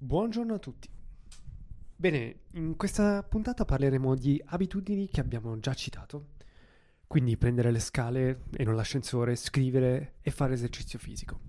Buongiorno 0.00 0.54
a 0.54 0.58
tutti. 0.60 0.88
Bene, 1.96 2.42
in 2.52 2.76
questa 2.76 3.24
puntata 3.24 3.64
parleremo 3.64 4.14
di 4.14 4.40
abitudini 4.46 5.08
che 5.08 5.18
abbiamo 5.18 5.58
già 5.58 5.74
citato, 5.74 6.34
quindi 7.08 7.36
prendere 7.36 7.72
le 7.72 7.80
scale 7.80 8.44
e 8.56 8.62
non 8.62 8.76
l'ascensore, 8.76 9.34
scrivere 9.34 10.14
e 10.20 10.30
fare 10.30 10.54
esercizio 10.54 11.00
fisico. 11.00 11.40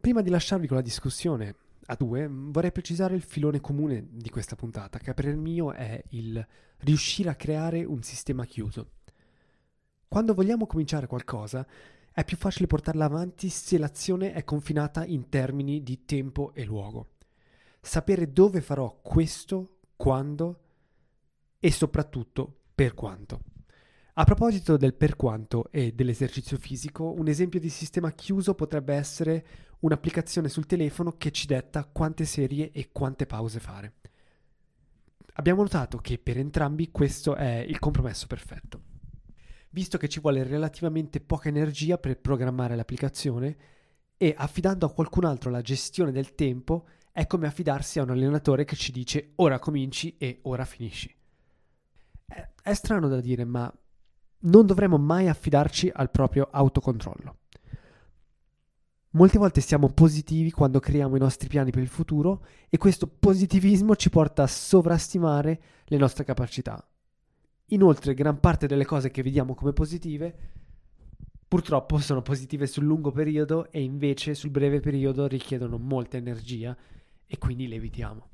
Prima 0.00 0.22
di 0.22 0.30
lasciarvi 0.30 0.68
con 0.68 0.76
la 0.76 0.82
discussione 0.82 1.56
a 1.86 1.96
due, 1.96 2.28
vorrei 2.30 2.70
precisare 2.70 3.16
il 3.16 3.22
filone 3.22 3.60
comune 3.60 4.06
di 4.12 4.30
questa 4.30 4.54
puntata, 4.54 5.00
che 5.00 5.12
per 5.12 5.24
il 5.24 5.36
mio 5.36 5.72
è 5.72 6.00
il 6.10 6.46
riuscire 6.78 7.30
a 7.30 7.34
creare 7.34 7.84
un 7.84 8.00
sistema 8.04 8.44
chiuso. 8.44 8.90
Quando 10.06 10.34
vogliamo 10.34 10.66
cominciare 10.66 11.08
qualcosa, 11.08 11.66
è 12.12 12.24
più 12.24 12.36
facile 12.36 12.68
portarla 12.68 13.06
avanti 13.06 13.48
se 13.48 13.76
l'azione 13.76 14.34
è 14.34 14.44
confinata 14.44 15.04
in 15.04 15.28
termini 15.28 15.82
di 15.82 16.04
tempo 16.04 16.54
e 16.54 16.64
luogo 16.64 17.08
sapere 17.86 18.32
dove 18.32 18.60
farò 18.60 19.00
questo, 19.00 19.78
quando 19.96 20.60
e 21.58 21.70
soprattutto 21.70 22.62
per 22.74 22.94
quanto. 22.94 23.40
A 24.14 24.24
proposito 24.24 24.76
del 24.76 24.94
per 24.94 25.14
quanto 25.14 25.70
e 25.70 25.92
dell'esercizio 25.92 26.56
fisico, 26.56 27.12
un 27.12 27.28
esempio 27.28 27.60
di 27.60 27.68
sistema 27.68 28.10
chiuso 28.12 28.54
potrebbe 28.54 28.94
essere 28.94 29.46
un'applicazione 29.80 30.48
sul 30.48 30.66
telefono 30.66 31.12
che 31.12 31.30
ci 31.30 31.46
detta 31.46 31.84
quante 31.84 32.24
serie 32.24 32.70
e 32.72 32.88
quante 32.92 33.26
pause 33.26 33.60
fare. 33.60 33.94
Abbiamo 35.34 35.62
notato 35.62 35.98
che 35.98 36.18
per 36.18 36.38
entrambi 36.38 36.90
questo 36.90 37.34
è 37.34 37.58
il 37.58 37.78
compromesso 37.78 38.26
perfetto. 38.26 38.80
Visto 39.70 39.98
che 39.98 40.08
ci 40.08 40.20
vuole 40.20 40.42
relativamente 40.42 41.20
poca 41.20 41.48
energia 41.48 41.98
per 41.98 42.18
programmare 42.18 42.74
l'applicazione 42.74 43.56
e 44.16 44.34
affidando 44.36 44.86
a 44.86 44.92
qualcun 44.92 45.24
altro 45.24 45.50
la 45.50 45.60
gestione 45.60 46.10
del 46.10 46.34
tempo, 46.34 46.86
è 47.16 47.26
come 47.26 47.46
affidarsi 47.46 47.98
a 47.98 48.02
un 48.02 48.10
allenatore 48.10 48.66
che 48.66 48.76
ci 48.76 48.92
dice 48.92 49.32
ora 49.36 49.58
cominci 49.58 50.18
e 50.18 50.40
ora 50.42 50.66
finisci. 50.66 51.10
È, 52.62 52.74
strano 52.74 53.08
da 53.08 53.22
dire, 53.22 53.46
ma 53.46 53.72
non 54.40 54.66
dovremmo 54.66 54.98
mai 54.98 55.26
affidarci 55.26 55.90
al 55.94 56.10
proprio 56.10 56.46
autocontrollo. 56.50 57.38
Molte 59.12 59.38
volte 59.38 59.62
siamo 59.62 59.88
positivi 59.88 60.50
quando 60.50 60.78
creiamo 60.78 61.16
i 61.16 61.18
nostri 61.18 61.48
piani 61.48 61.70
per 61.70 61.80
il 61.80 61.88
futuro 61.88 62.44
e 62.68 62.76
questo 62.76 63.06
positivismo 63.06 63.96
ci 63.96 64.10
porta 64.10 64.42
a 64.42 64.46
sovrastimare 64.46 65.60
le 65.86 65.96
nostre 65.96 66.22
capacità. 66.22 66.86
Inoltre, 67.68 68.12
gran 68.12 68.40
parte 68.40 68.66
delle 68.66 68.84
cose 68.84 69.10
che 69.10 69.22
vediamo 69.22 69.54
come 69.54 69.72
positive 69.72 70.36
purtroppo 71.48 71.96
sono 71.96 72.20
positive 72.20 72.66
sul 72.66 72.84
lungo 72.84 73.10
periodo 73.10 73.70
e 73.70 73.80
invece 73.80 74.34
sul 74.34 74.50
breve 74.50 74.80
periodo 74.80 75.26
richiedono 75.26 75.78
molta 75.78 76.18
energia 76.18 76.76
e 77.26 77.38
quindi 77.38 77.68
le 77.68 77.76
evitiamo. 77.76 78.28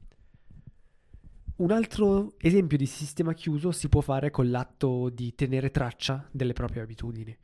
Un 1.57 1.71
altro 1.71 2.35
esempio 2.39 2.77
di 2.77 2.87
sistema 2.87 3.35
chiuso 3.35 3.73
si 3.73 3.89
può 3.89 4.01
fare 4.01 4.31
con 4.31 4.51
l'atto 4.51 5.11
di 5.11 5.35
tenere 5.35 5.71
traccia 5.71 6.27
delle 6.33 6.55
proprie 6.55 6.83
abitudini. 6.83 7.37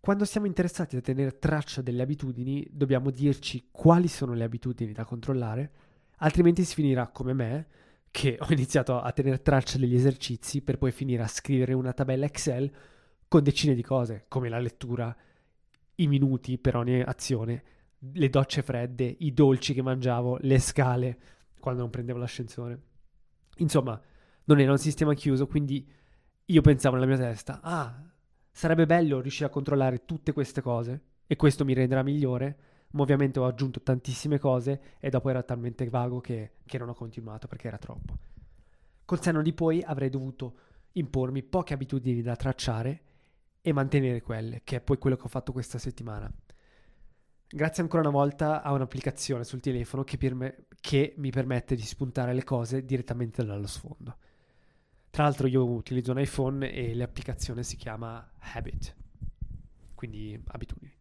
Quando 0.00 0.24
siamo 0.24 0.46
interessati 0.46 0.96
a 0.96 1.00
tenere 1.00 1.38
traccia 1.38 1.80
delle 1.80 2.02
abitudini, 2.02 2.66
dobbiamo 2.70 3.10
dirci 3.10 3.68
quali 3.70 4.08
sono 4.08 4.34
le 4.34 4.42
abitudini 4.42 4.92
da 4.92 5.04
controllare, 5.04 5.70
altrimenti 6.16 6.64
si 6.64 6.74
finirà 6.74 7.08
come 7.08 7.32
me, 7.34 7.66
che 8.10 8.36
ho 8.40 8.52
iniziato 8.52 9.00
a 9.00 9.12
tenere 9.12 9.42
traccia 9.42 9.78
degli 9.78 9.94
esercizi 9.94 10.60
per 10.60 10.76
poi 10.76 10.90
finire 10.90 11.22
a 11.22 11.28
scrivere 11.28 11.72
una 11.72 11.92
tabella 11.92 12.26
Excel 12.26 12.70
con 13.28 13.42
decine 13.42 13.74
di 13.74 13.82
cose, 13.82 14.24
come 14.28 14.48
la 14.48 14.58
lettura, 14.58 15.16
i 15.96 16.06
minuti 16.06 16.58
per 16.58 16.76
ogni 16.76 17.00
azione, 17.00 17.62
le 18.10 18.28
docce 18.28 18.62
fredde, 18.62 19.16
i 19.20 19.32
dolci 19.32 19.74
che 19.74 19.82
mangiavo, 19.82 20.38
le 20.40 20.58
scale 20.58 21.18
quando 21.60 21.82
non 21.82 21.90
prendevo 21.90 22.18
l'ascensore. 22.18 22.80
Insomma, 23.58 24.00
non 24.44 24.58
era 24.58 24.72
un 24.72 24.78
sistema 24.78 25.14
chiuso, 25.14 25.46
quindi 25.46 25.88
io 26.44 26.60
pensavo 26.60 26.96
nella 26.96 27.06
mia 27.06 27.16
testa, 27.16 27.60
ah, 27.62 28.02
sarebbe 28.50 28.86
bello 28.86 29.20
riuscire 29.20 29.46
a 29.46 29.50
controllare 29.52 30.04
tutte 30.04 30.32
queste 30.32 30.60
cose 30.60 31.02
e 31.26 31.36
questo 31.36 31.64
mi 31.64 31.72
renderà 31.72 32.02
migliore, 32.02 32.58
ma 32.92 33.02
ovviamente 33.02 33.38
ho 33.38 33.46
aggiunto 33.46 33.80
tantissime 33.80 34.38
cose 34.38 34.80
e 34.98 35.08
dopo 35.08 35.30
era 35.30 35.42
talmente 35.42 35.88
vago 35.88 36.20
che, 36.20 36.54
che 36.66 36.78
non 36.78 36.88
ho 36.88 36.94
continuato 36.94 37.46
perché 37.46 37.68
era 37.68 37.78
troppo. 37.78 38.18
Col 39.04 39.22
senno 39.22 39.42
di 39.42 39.52
poi 39.52 39.82
avrei 39.82 40.10
dovuto 40.10 40.56
impormi 40.92 41.42
poche 41.42 41.74
abitudini 41.74 42.20
da 42.20 42.36
tracciare 42.36 43.00
e 43.62 43.72
mantenere 43.72 44.20
quelle, 44.20 44.62
che 44.64 44.76
è 44.76 44.80
poi 44.80 44.98
quello 44.98 45.16
che 45.16 45.22
ho 45.24 45.28
fatto 45.28 45.52
questa 45.52 45.78
settimana. 45.78 46.30
Grazie 47.54 47.82
ancora 47.82 48.00
una 48.00 48.16
volta 48.16 48.62
a 48.62 48.72
un'applicazione 48.72 49.44
sul 49.44 49.60
telefono 49.60 50.04
che, 50.04 50.16
me, 50.32 50.64
che, 50.80 51.12
mi 51.18 51.30
permette 51.30 51.74
di 51.74 51.82
spuntare 51.82 52.32
le 52.32 52.44
cose 52.44 52.82
direttamente 52.82 53.44
dallo 53.44 53.66
sfondo. 53.66 54.16
Tra 55.10 55.24
l'altro 55.24 55.46
io 55.46 55.68
utilizzo 55.68 56.12
un 56.12 56.20
iPhone 56.20 56.72
e 56.72 56.94
l'applicazione 56.94 57.62
si 57.62 57.76
chiama 57.76 58.26
Habit, 58.54 58.96
quindi 59.94 60.42
abitudini. 60.46 60.96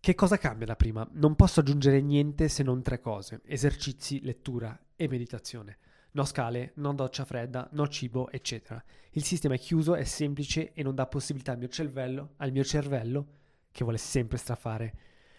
Che 0.00 0.14
cosa 0.14 0.38
cambia 0.38 0.64
da 0.64 0.76
prima? 0.76 1.06
Non 1.12 1.36
posso 1.36 1.60
aggiungere 1.60 2.00
niente 2.00 2.48
se 2.48 2.62
non 2.62 2.80
tre 2.80 2.98
cose, 2.98 3.42
esercizi, 3.44 4.22
lettura 4.22 4.82
e 4.96 5.08
meditazione. 5.08 5.76
No 6.12 6.24
scale, 6.24 6.72
no 6.76 6.94
doccia 6.94 7.26
fredda, 7.26 7.68
no 7.72 7.86
cibo, 7.86 8.30
eccetera. 8.30 8.82
Il 9.10 9.24
sistema 9.24 9.56
è 9.56 9.58
chiuso, 9.58 9.94
è 9.94 10.04
semplice 10.04 10.72
e 10.72 10.82
non 10.82 10.94
dà 10.94 11.06
possibilità 11.06 11.52
al 11.52 11.58
mio 11.58 11.68
cervello, 11.68 12.30
al 12.36 12.50
mio 12.50 12.64
cervello 12.64 13.40
che 13.72 13.82
vuole 13.82 13.98
sempre 13.98 14.38
strafare, 14.38 14.94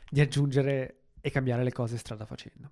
di 0.09 0.19
aggiungere 0.19 1.03
e 1.21 1.31
cambiare 1.31 1.63
le 1.63 1.71
cose 1.71 1.97
strada 1.97 2.25
facendo. 2.25 2.71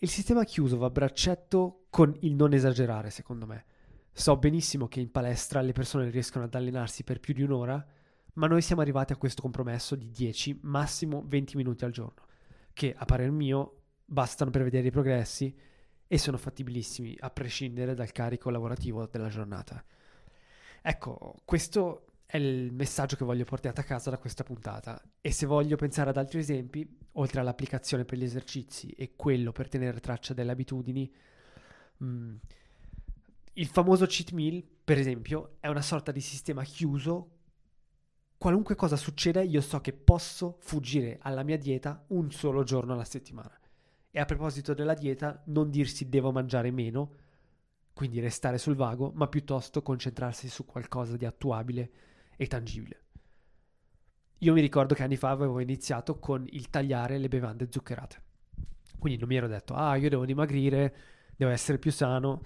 Il 0.00 0.10
sistema 0.10 0.44
chiuso 0.44 0.76
va 0.76 0.86
a 0.86 0.90
braccetto 0.90 1.86
con 1.90 2.14
il 2.20 2.34
non 2.34 2.52
esagerare, 2.52 3.10
secondo 3.10 3.46
me. 3.46 3.64
So 4.12 4.36
benissimo 4.36 4.88
che 4.88 5.00
in 5.00 5.10
palestra 5.10 5.60
le 5.60 5.72
persone 5.72 6.10
riescono 6.10 6.44
ad 6.44 6.54
allenarsi 6.54 7.02
per 7.02 7.18
più 7.18 7.34
di 7.34 7.42
un'ora, 7.42 7.84
ma 8.34 8.46
noi 8.46 8.62
siamo 8.62 8.82
arrivati 8.82 9.12
a 9.12 9.16
questo 9.16 9.42
compromesso 9.42 9.96
di 9.96 10.10
10, 10.10 10.60
massimo 10.62 11.24
20 11.26 11.56
minuti 11.56 11.84
al 11.84 11.90
giorno, 11.90 12.26
che 12.72 12.94
a 12.96 13.04
parer 13.04 13.30
mio 13.30 13.82
bastano 14.04 14.50
per 14.50 14.62
vedere 14.62 14.86
i 14.86 14.92
progressi 14.92 15.56
e 16.06 16.18
sono 16.18 16.36
fattibilissimi 16.36 17.16
a 17.18 17.30
prescindere 17.30 17.94
dal 17.94 18.12
carico 18.12 18.50
lavorativo 18.50 19.06
della 19.06 19.28
giornata. 19.28 19.84
Ecco, 20.80 21.34
questo 21.44 22.07
è 22.30 22.36
il 22.36 22.70
messaggio 22.74 23.16
che 23.16 23.24
voglio 23.24 23.46
portare 23.46 23.80
a 23.80 23.84
casa 23.84 24.10
da 24.10 24.18
questa 24.18 24.44
puntata. 24.44 25.02
E 25.22 25.32
se 25.32 25.46
voglio 25.46 25.76
pensare 25.76 26.10
ad 26.10 26.18
altri 26.18 26.40
esempi, 26.40 26.86
oltre 27.12 27.40
all'applicazione 27.40 28.04
per 28.04 28.18
gli 28.18 28.22
esercizi 28.22 28.90
e 28.90 29.14
quello 29.16 29.50
per 29.50 29.66
tenere 29.68 29.98
traccia 29.98 30.34
delle 30.34 30.52
abitudini, 30.52 31.10
mh, 31.96 32.06
mm, 32.06 32.34
il 33.54 33.66
famoso 33.66 34.04
cheat 34.04 34.32
meal, 34.32 34.62
per 34.62 34.98
esempio, 34.98 35.56
è 35.60 35.68
una 35.68 35.80
sorta 35.80 36.12
di 36.12 36.20
sistema 36.20 36.62
chiuso. 36.64 37.30
Qualunque 38.36 38.74
cosa 38.74 38.96
succeda, 38.96 39.40
io 39.40 39.62
so 39.62 39.80
che 39.80 39.94
posso 39.94 40.58
fuggire 40.60 41.16
alla 41.22 41.42
mia 41.42 41.56
dieta 41.56 42.04
un 42.08 42.30
solo 42.30 42.62
giorno 42.62 42.92
alla 42.92 43.04
settimana. 43.04 43.58
E 44.10 44.20
a 44.20 44.26
proposito 44.26 44.74
della 44.74 44.94
dieta, 44.94 45.42
non 45.46 45.70
dirsi 45.70 46.10
devo 46.10 46.30
mangiare 46.30 46.70
meno, 46.72 47.14
quindi 47.94 48.20
restare 48.20 48.58
sul 48.58 48.76
vago, 48.76 49.12
ma 49.14 49.28
piuttosto 49.28 49.80
concentrarsi 49.80 50.50
su 50.50 50.66
qualcosa 50.66 51.16
di 51.16 51.24
attuabile 51.24 51.90
e 52.38 52.46
tangibile. 52.46 53.02
Io 54.38 54.52
mi 54.52 54.60
ricordo 54.60 54.94
che 54.94 55.02
anni 55.02 55.16
fa 55.16 55.30
avevo 55.30 55.58
iniziato 55.58 56.20
con 56.20 56.46
il 56.50 56.70
tagliare 56.70 57.18
le 57.18 57.28
bevande 57.28 57.66
zuccherate. 57.68 58.22
Quindi 58.96 59.18
non 59.18 59.28
mi 59.28 59.34
ero 59.34 59.48
detto, 59.48 59.74
ah, 59.74 59.96
io 59.96 60.08
devo 60.08 60.24
dimagrire, 60.24 60.94
devo 61.36 61.50
essere 61.50 61.78
più 61.78 61.90
sano, 61.90 62.42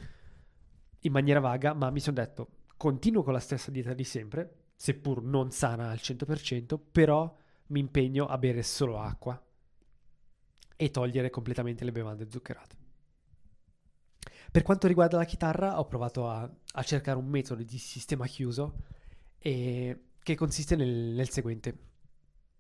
in 1.01 1.13
maniera 1.13 1.41
vaga, 1.41 1.75
ma 1.75 1.91
mi 1.91 2.01
sono 2.01 2.17
detto, 2.17 2.49
continuo 2.79 3.23
con 3.23 3.35
la 3.35 3.41
stessa 3.41 3.71
dieta 3.71 3.93
di 3.93 4.05
sempre, 4.05 4.71
seppur 4.75 5.23
non 5.23 5.51
sana 5.51 5.91
al 5.91 5.99
100%, 6.01 6.81
però 6.91 7.37
mi 7.67 7.81
impegno 7.81 8.25
a 8.27 8.39
bere 8.39 8.63
solo 8.63 8.99
acqua 8.99 9.41
e 10.77 10.91
togliere 10.91 11.29
completamente 11.29 11.85
le 11.85 11.93
bevande 11.93 12.31
zuccherate. 12.31 12.77
Per 14.51 14.63
quanto 14.63 14.87
riguarda 14.87 15.19
la 15.19 15.25
chitarra, 15.25 15.79
ho 15.79 15.87
provato 15.87 16.29
a, 16.29 16.51
a 16.73 16.83
cercare 16.83 17.19
un 17.19 17.27
metodo 17.27 17.63
di 17.63 17.79
sistema 17.79 18.27
chiuso 18.27 18.92
e 19.43 19.99
che 20.23 20.37
consiste 20.37 20.77
nel, 20.77 20.89
nel 20.89 21.29
seguente. 21.29 21.91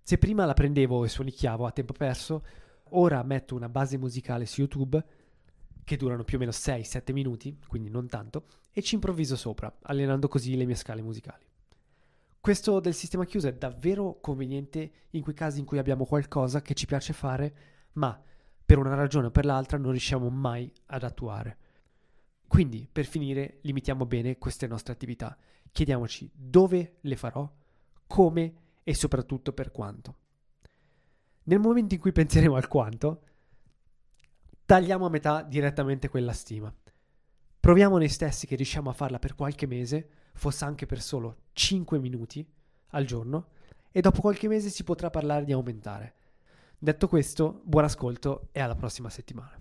Se 0.02 0.18
prima 0.18 0.44
la 0.44 0.52
prendevo 0.52 1.04
e 1.04 1.08
suonicchiavo 1.08 1.64
a 1.64 1.70
tempo 1.70 1.92
perso, 1.92 2.44
ora 2.90 3.22
metto 3.22 3.54
una 3.54 3.68
base 3.68 3.96
musicale 3.96 4.46
su 4.46 4.60
YouTube 4.60 5.02
che 5.84 5.96
durano 5.96 6.24
più 6.24 6.36
o 6.36 6.40
meno 6.40 6.50
6-7 6.50 7.12
minuti, 7.12 7.56
quindi 7.68 7.88
non 7.88 8.08
tanto, 8.08 8.46
e 8.72 8.82
ci 8.82 8.96
improvviso 8.96 9.36
sopra, 9.36 9.72
allenando 9.82 10.26
così 10.26 10.56
le 10.56 10.64
mie 10.64 10.74
scale 10.74 11.02
musicali. 11.02 11.44
Questo 12.40 12.80
del 12.80 12.94
sistema 12.94 13.24
chiuso 13.24 13.46
è 13.46 13.54
davvero 13.54 14.18
conveniente 14.20 14.90
in 15.10 15.22
quei 15.22 15.34
casi 15.34 15.60
in 15.60 15.64
cui 15.64 15.78
abbiamo 15.78 16.04
qualcosa 16.04 16.62
che 16.62 16.74
ci 16.74 16.86
piace 16.86 17.12
fare, 17.12 17.54
ma 17.92 18.20
per 18.64 18.78
una 18.78 18.94
ragione 18.94 19.28
o 19.28 19.30
per 19.30 19.44
l'altra 19.44 19.78
non 19.78 19.92
riusciamo 19.92 20.28
mai 20.28 20.72
ad 20.86 21.04
attuare. 21.04 21.58
Quindi, 22.48 22.88
per 22.90 23.04
finire, 23.04 23.58
limitiamo 23.62 24.04
bene 24.06 24.38
queste 24.38 24.66
nostre 24.66 24.92
attività 24.92 25.36
Chiediamoci 25.72 26.30
dove 26.32 26.98
le 27.00 27.16
farò, 27.16 27.50
come 28.06 28.54
e 28.84 28.94
soprattutto 28.94 29.52
per 29.52 29.72
quanto. 29.72 30.16
Nel 31.44 31.58
momento 31.58 31.94
in 31.94 32.00
cui 32.00 32.12
penseremo 32.12 32.54
al 32.54 32.68
quanto, 32.68 33.22
tagliamo 34.64 35.06
a 35.06 35.10
metà 35.10 35.42
direttamente 35.42 36.08
quella 36.08 36.32
stima. 36.32 36.72
Proviamo 37.58 37.96
noi 37.96 38.08
stessi 38.08 38.46
che 38.46 38.56
riusciamo 38.56 38.90
a 38.90 38.92
farla 38.92 39.18
per 39.18 39.34
qualche 39.34 39.66
mese, 39.66 40.08
fosse 40.34 40.64
anche 40.64 40.86
per 40.86 41.00
solo 41.00 41.44
5 41.52 41.98
minuti 41.98 42.46
al 42.88 43.04
giorno, 43.04 43.48
e 43.90 44.00
dopo 44.00 44.20
qualche 44.20 44.48
mese 44.48 44.68
si 44.68 44.84
potrà 44.84 45.10
parlare 45.10 45.44
di 45.44 45.52
aumentare. 45.52 46.14
Detto 46.78 47.08
questo, 47.08 47.60
buon 47.64 47.84
ascolto 47.84 48.48
e 48.52 48.60
alla 48.60 48.74
prossima 48.74 49.08
settimana. 49.08 49.60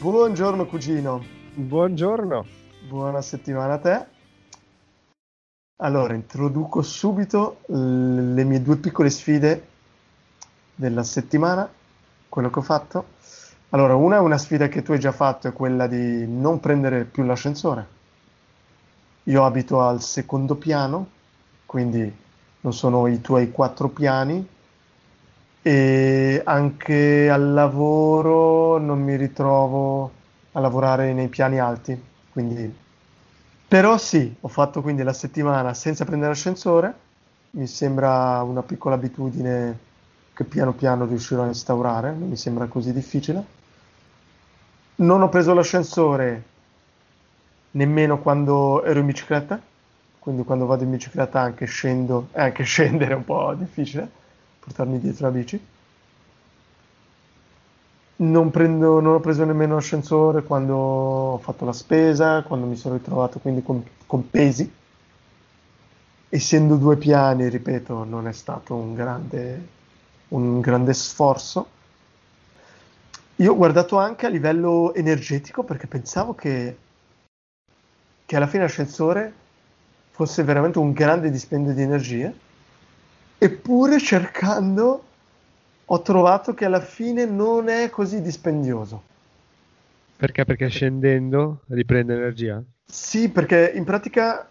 Buongiorno 0.00 0.64
cugino. 0.64 1.22
Buongiorno. 1.52 2.46
Buona 2.88 3.20
settimana 3.20 3.74
a 3.74 3.78
te. 3.78 4.06
Allora, 5.82 6.14
introduco 6.14 6.80
subito 6.80 7.58
le 7.66 8.42
mie 8.44 8.62
due 8.62 8.78
piccole 8.78 9.10
sfide 9.10 9.66
della 10.74 11.02
settimana, 11.02 11.70
quello 12.30 12.48
che 12.48 12.58
ho 12.60 12.62
fatto. 12.62 13.04
Allora, 13.68 13.94
una 13.94 14.16
è 14.16 14.20
una 14.20 14.38
sfida 14.38 14.68
che 14.68 14.80
tu 14.80 14.92
hai 14.92 14.98
già 14.98 15.12
fatto, 15.12 15.48
è 15.48 15.52
quella 15.52 15.86
di 15.86 16.26
non 16.26 16.60
prendere 16.60 17.04
più 17.04 17.22
l'ascensore. 17.22 17.86
Io 19.24 19.44
abito 19.44 19.82
al 19.82 20.00
secondo 20.00 20.54
piano, 20.54 21.10
quindi 21.66 22.10
non 22.60 22.72
sono 22.72 23.06
i 23.06 23.20
tuoi 23.20 23.50
quattro 23.50 23.90
piani, 23.90 24.48
e 25.62 26.40
anche 26.44 27.28
al 27.30 27.52
lavoro 27.52 28.78
non 28.78 29.02
mi 29.02 29.16
ritrovo 29.16 30.10
a 30.52 30.60
lavorare 30.60 31.12
nei 31.12 31.28
piani 31.28 31.58
alti, 31.58 32.00
quindi 32.32 32.74
però 33.70 33.96
sì, 33.98 34.34
ho 34.40 34.48
fatto 34.48 34.82
quindi 34.82 35.04
la 35.04 35.12
settimana 35.12 35.74
senza 35.74 36.04
prendere 36.04 36.30
l'ascensore, 36.32 36.92
mi 37.50 37.68
sembra 37.68 38.42
una 38.42 38.62
piccola 38.62 38.96
abitudine 38.96 39.78
che 40.32 40.42
piano 40.42 40.72
piano 40.72 41.04
riuscirò 41.04 41.44
a 41.44 41.46
instaurare, 41.46 42.12
non 42.12 42.28
mi 42.28 42.36
sembra 42.36 42.66
così 42.66 42.92
difficile. 42.92 43.44
Non 44.96 45.22
ho 45.22 45.28
preso 45.28 45.54
l'ascensore 45.54 46.42
nemmeno 47.72 48.18
quando 48.18 48.82
ero 48.82 48.98
in 48.98 49.06
bicicletta, 49.06 49.60
quindi 50.18 50.42
quando 50.42 50.66
vado 50.66 50.82
in 50.82 50.90
bicicletta 50.90 51.40
anche 51.40 51.66
scendo, 51.66 52.28
e 52.32 52.40
anche 52.40 52.64
scendere 52.64 53.12
è 53.12 53.16
un 53.16 53.24
po' 53.24 53.54
difficile, 53.54 54.10
portarmi 54.60 54.98
dietro 54.98 55.26
la 55.26 55.32
bici 55.32 55.60
non, 58.20 58.50
prendo, 58.50 59.00
non 59.00 59.14
ho 59.14 59.20
preso 59.20 59.44
nemmeno 59.44 59.74
l'ascensore 59.74 60.42
quando 60.42 60.76
ho 60.76 61.38
fatto 61.38 61.64
la 61.64 61.72
spesa, 61.72 62.42
quando 62.42 62.66
mi 62.66 62.76
sono 62.76 62.96
ritrovato 62.96 63.38
quindi 63.38 63.62
con, 63.62 63.82
con 64.06 64.28
pesi. 64.28 64.70
Essendo 66.28 66.76
due 66.76 66.96
piani, 66.96 67.48
ripeto, 67.48 68.04
non 68.04 68.28
è 68.28 68.32
stato 68.32 68.74
un 68.74 68.94
grande, 68.94 69.68
un 70.28 70.60
grande 70.60 70.92
sforzo. 70.92 71.78
Io 73.36 73.52
ho 73.52 73.56
guardato 73.56 73.98
anche 73.98 74.26
a 74.26 74.28
livello 74.28 74.92
energetico 74.94 75.62
perché 75.64 75.86
pensavo 75.86 76.34
che, 76.34 76.76
che 78.26 78.36
alla 78.36 78.46
fine 78.46 78.64
l'ascensore 78.64 79.32
fosse 80.10 80.44
veramente 80.44 80.78
un 80.78 80.92
grande 80.92 81.30
dispendio 81.30 81.72
di 81.72 81.82
energie, 81.82 82.32
eppure 83.42 83.98
cercando 83.98 85.04
ho 85.86 86.02
trovato 86.02 86.52
che 86.52 86.66
alla 86.66 86.82
fine 86.82 87.24
non 87.24 87.68
è 87.70 87.88
così 87.88 88.20
dispendioso. 88.20 89.02
Perché? 90.14 90.44
Perché 90.44 90.68
scendendo 90.68 91.62
riprende 91.68 92.14
energia? 92.14 92.62
Sì, 92.84 93.30
perché 93.30 93.72
in 93.74 93.84
pratica 93.84 94.46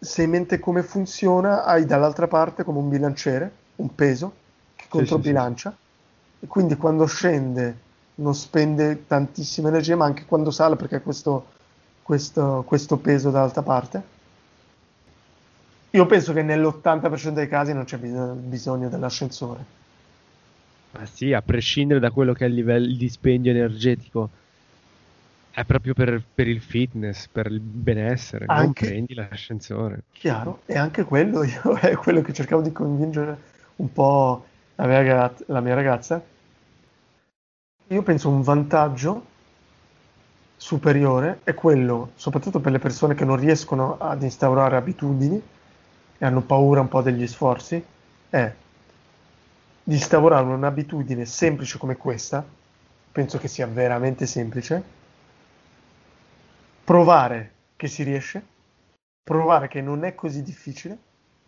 se 0.00 0.22
in 0.24 0.30
mente 0.30 0.58
come 0.58 0.82
funziona, 0.82 1.64
hai 1.64 1.84
dall'altra 1.86 2.26
parte 2.26 2.64
come 2.64 2.78
un 2.78 2.88
bilanciere, 2.88 3.52
un 3.76 3.94
peso 3.94 4.32
che 4.74 4.86
controbilancia 4.88 5.70
sì, 5.70 5.76
sì, 5.76 6.38
sì. 6.38 6.44
e 6.44 6.48
quindi 6.48 6.76
quando 6.76 7.06
scende 7.06 7.76
non 8.16 8.34
spende 8.34 9.06
tantissima 9.06 9.68
energia, 9.68 9.94
ma 9.94 10.04
anche 10.04 10.24
quando 10.26 10.50
sale 10.50 10.74
perché 10.74 10.96
ha 10.96 11.00
questo, 11.00 11.46
questo, 12.02 12.64
questo 12.66 12.96
peso 12.96 13.30
dall'altra 13.30 13.62
parte. 13.62 14.18
Io 15.90 16.06
penso 16.06 16.32
che 16.32 16.42
nell'80% 16.42 17.30
dei 17.30 17.48
casi 17.48 17.72
non 17.72 17.84
c'è 17.84 17.98
bisogno 17.98 18.88
dell'ascensore. 18.88 19.78
Ma 20.92 21.04
sì, 21.06 21.32
a 21.32 21.42
prescindere 21.42 22.00
da 22.00 22.10
quello 22.10 22.32
che 22.32 22.44
è 22.44 22.48
il 22.48 22.54
livello 22.54 22.86
di 22.86 22.96
dispendio 22.96 23.50
energetico, 23.50 24.30
è 25.50 25.64
proprio 25.64 25.94
per, 25.94 26.22
per 26.32 26.48
il 26.48 26.60
fitness, 26.60 27.26
per 27.26 27.46
il 27.46 27.60
benessere, 27.60 28.44
anche, 28.46 28.62
non 28.62 28.72
prendi 28.72 29.14
l'ascensore. 29.14 30.02
Chiaro, 30.12 30.62
e 30.66 30.76
anche 30.78 31.04
quello 31.04 31.42
io, 31.44 31.74
è 31.80 31.94
quello 31.96 32.22
che 32.22 32.32
cercavo 32.32 32.62
di 32.62 32.72
convincere 32.72 33.36
un 33.76 33.92
po' 33.92 34.46
la 34.76 34.86
mia, 34.86 34.96
ragazza, 34.98 35.44
la 35.48 35.60
mia 35.60 35.74
ragazza. 35.74 36.22
Io 37.88 38.02
penso 38.02 38.28
un 38.28 38.42
vantaggio 38.42 39.26
superiore 40.56 41.40
è 41.42 41.54
quello, 41.54 42.12
soprattutto 42.14 42.60
per 42.60 42.70
le 42.70 42.78
persone 42.78 43.14
che 43.14 43.24
non 43.24 43.36
riescono 43.36 43.96
ad 43.98 44.22
instaurare 44.22 44.76
abitudini, 44.76 45.42
e 46.22 46.26
hanno 46.26 46.42
paura 46.42 46.82
un 46.82 46.88
po' 46.88 47.00
degli 47.00 47.26
sforzi 47.26 47.82
è 48.28 48.54
di 49.82 49.94
instaurare 49.94 50.44
un'abitudine 50.44 51.24
semplice 51.24 51.78
come 51.78 51.96
questa, 51.96 52.44
penso 53.10 53.38
che 53.38 53.48
sia 53.48 53.66
veramente 53.66 54.26
semplice, 54.26 54.82
provare 56.84 57.52
che 57.74 57.88
si 57.88 58.02
riesce, 58.02 58.44
provare 59.22 59.68
che 59.68 59.80
non 59.80 60.04
è 60.04 60.14
così 60.14 60.42
difficile 60.42 60.98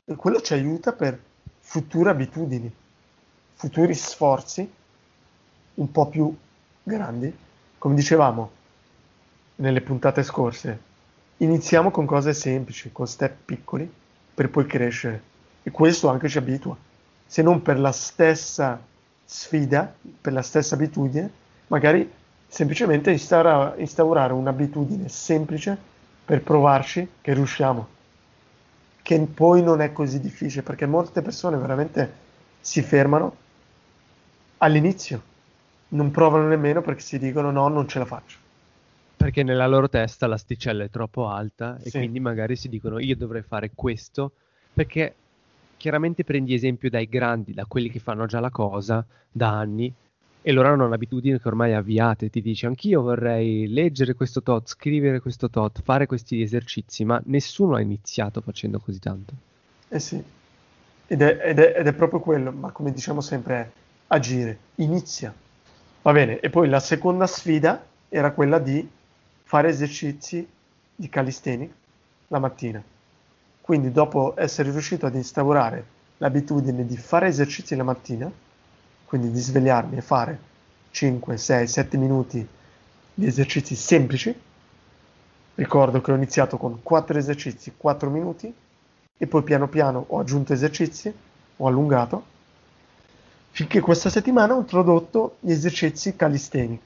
e 0.07 0.15
quello 0.15 0.41
ci 0.41 0.55
aiuta 0.55 0.93
per 0.95 1.21
future 1.61 2.09
abitudini, 2.09 2.73
futuri 3.53 3.93
sforzi 3.93 4.73
un 5.75 5.93
po' 5.93 6.07
più 6.07 6.35
grandi. 6.83 7.37
Come 7.77 7.95
dicevamo 7.95 8.51
nelle 9.57 9.83
puntate 9.83 10.23
scorse, 10.23 10.81
iniziamo 11.37 11.91
con 11.91 12.07
cose 12.07 12.33
semplici, 12.33 12.91
con 12.91 13.07
step 13.07 13.37
piccoli 13.45 14.01
per 14.35 14.51
poi 14.51 14.67
crescere. 14.67 15.31
E 15.63 15.71
questo 15.71 16.09
anche 16.09 16.29
ci 16.29 16.39
abitua, 16.39 16.77
se 17.27 17.43
non 17.43 17.63
per 17.63 17.79
la 17.79 17.93
stessa 17.93 18.81
sfida, 19.25 19.95
per 20.21 20.33
la 20.33 20.43
stessa 20.43 20.75
abitudine, 20.75 21.31
magari 21.69 22.11
semplicemente 22.49 23.11
instaura, 23.11 23.75
instaurare 23.77 24.33
un'abitudine 24.33 25.09
semplice 25.09 25.77
per 26.25 26.43
provarci 26.43 27.09
che 27.21 27.33
riusciamo, 27.33 27.89
che 29.03 29.19
poi 29.33 29.63
non 29.63 29.81
è 29.81 29.93
così 29.93 30.21
difficile, 30.21 30.63
perché 30.63 30.87
molte 30.87 31.23
persone 31.23 31.57
veramente 31.57 32.13
si 32.61 32.83
fermano 32.83 33.37
all'inizio, 34.59 35.23
non 35.89 36.11
provano 36.11 36.47
nemmeno 36.47 36.81
perché 36.81 37.01
si 37.01 37.19
dicono 37.19 37.51
no, 37.51 37.69
non 37.69 37.89
ce 37.89 37.99
la 37.99 38.05
faccio 38.05 38.42
perché 39.23 39.45
nella 39.45 39.69
loro 39.69 39.89
testa 39.89 40.27
l'asticella 40.27 40.83
è 40.83 40.91
troppo 40.91 41.29
alta 41.29 41.79
e 41.81 41.91
sì. 41.91 41.99
quindi 41.99 42.19
magari 42.19 42.57
si 42.57 42.69
dicono 42.69 42.99
io 42.99 43.17
dovrei 43.17 43.43
fare 43.43 43.71
questo 43.73 44.33
perché 44.73 45.15
chiaramente 45.77 46.25
prendi 46.25 46.55
esempio 46.55 46.91
dai 46.91 47.09
grandi, 47.09 47.55
da 47.55 47.67
quelli 47.67 47.89
che 47.89 48.01
fanno 48.01 48.27
già 48.27 48.41
la 48.41 48.51
cosa 48.51 49.05
da 49.31 49.51
anni 49.51 49.93
e 50.45 50.53
loro 50.53 50.69
hanno 50.69 50.87
un'abitudine 50.87 51.41
che 51.41 51.49
ormai 51.49 51.71
è 51.71 51.75
avviata 51.75 52.27
e 52.27 52.31
ti 52.31 52.43
dice 52.43 52.67
anch'io 52.67 53.03
vorrei 53.03 53.69
leggere 53.69 54.15
questo 54.15 54.43
tot, 54.43 54.69
scrivere 54.69 55.21
questo 55.21 55.49
tot, 55.49 55.83
fare 55.83 56.07
questi 56.07 56.43
esercizi, 56.43 57.05
ma 57.05 57.23
nessuno 57.27 57.77
ha 57.77 57.81
iniziato 57.81 58.41
facendo 58.41 58.81
così 58.81 58.99
tanto. 58.99 59.35
Eh 59.89 60.01
sì, 60.01 60.21
ed 61.07 61.23
è, 61.23 61.39
ed 61.45 61.59
è, 61.61 61.75
ed 61.79 61.87
è 61.87 61.93
proprio 61.93 62.19
quello, 62.19 62.51
ma 62.51 62.71
come 62.71 62.93
diciamo 62.93 63.21
sempre 63.21 63.55
è 63.55 63.71
agire, 64.09 64.59
inizia. 64.77 65.33
Va 66.03 66.13
bene, 66.13 66.41
e 66.41 66.51
poi 66.51 66.69
la 66.69 66.81
seconda 66.81 67.29
sfida 67.29 67.85
era 68.09 68.33
quella 68.33 68.59
di 68.59 68.89
fare 69.53 69.69
esercizi 69.69 70.49
di 70.95 71.11
calisthenics 71.11 71.75
la 72.29 72.39
mattina. 72.39 72.83
Quindi 73.61 73.93
dopo 73.93 74.33
essere 74.35 74.71
riuscito 74.71 75.05
ad 75.05 75.15
instaurare 75.15 75.85
l'abitudine 76.17 76.87
di 76.87 76.97
fare 76.97 77.27
esercizi 77.27 77.77
la 77.77 77.83
mattina, 77.83 78.33
quindi 79.05 79.31
di 79.31 79.39
svegliarmi 79.39 79.99
e 79.99 80.01
fare 80.01 80.39
5, 80.91 81.37
6, 81.37 81.67
7 81.67 81.97
minuti 81.99 82.49
di 83.13 83.27
esercizi 83.27 83.75
semplici. 83.75 84.35
Ricordo 85.57 86.01
che 86.01 86.13
ho 86.13 86.17
iniziato 86.17 86.57
con 86.57 86.83
4 86.83 87.19
esercizi, 87.19 87.75
4 87.77 88.09
minuti 88.09 88.55
e 89.19 89.27
poi 89.27 89.43
piano 89.43 89.69
piano 89.69 90.03
ho 90.09 90.19
aggiunto 90.19 90.55
esercizi, 90.55 91.13
ho 91.59 91.67
allungato, 91.67 92.25
finché 93.51 93.81
questa 93.81 94.09
settimana 94.09 94.55
ho 94.55 94.61
introdotto 94.61 95.37
gli 95.41 95.51
esercizi 95.51 96.17
calisteni. 96.17 96.81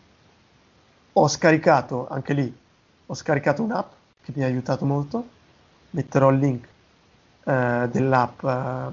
Ho 1.19 1.29
scaricato, 1.29 2.07
anche 2.11 2.35
lì, 2.35 2.55
ho 3.07 3.15
scaricato 3.15 3.63
un'app 3.63 3.91
che 4.23 4.33
mi 4.35 4.43
ha 4.43 4.47
aiutato 4.47 4.85
molto, 4.85 5.27
metterò 5.93 6.29
il 6.31 6.39
link 6.39 6.69
eh, 7.45 7.89
dell'app 7.91 8.45
eh, 8.45 8.91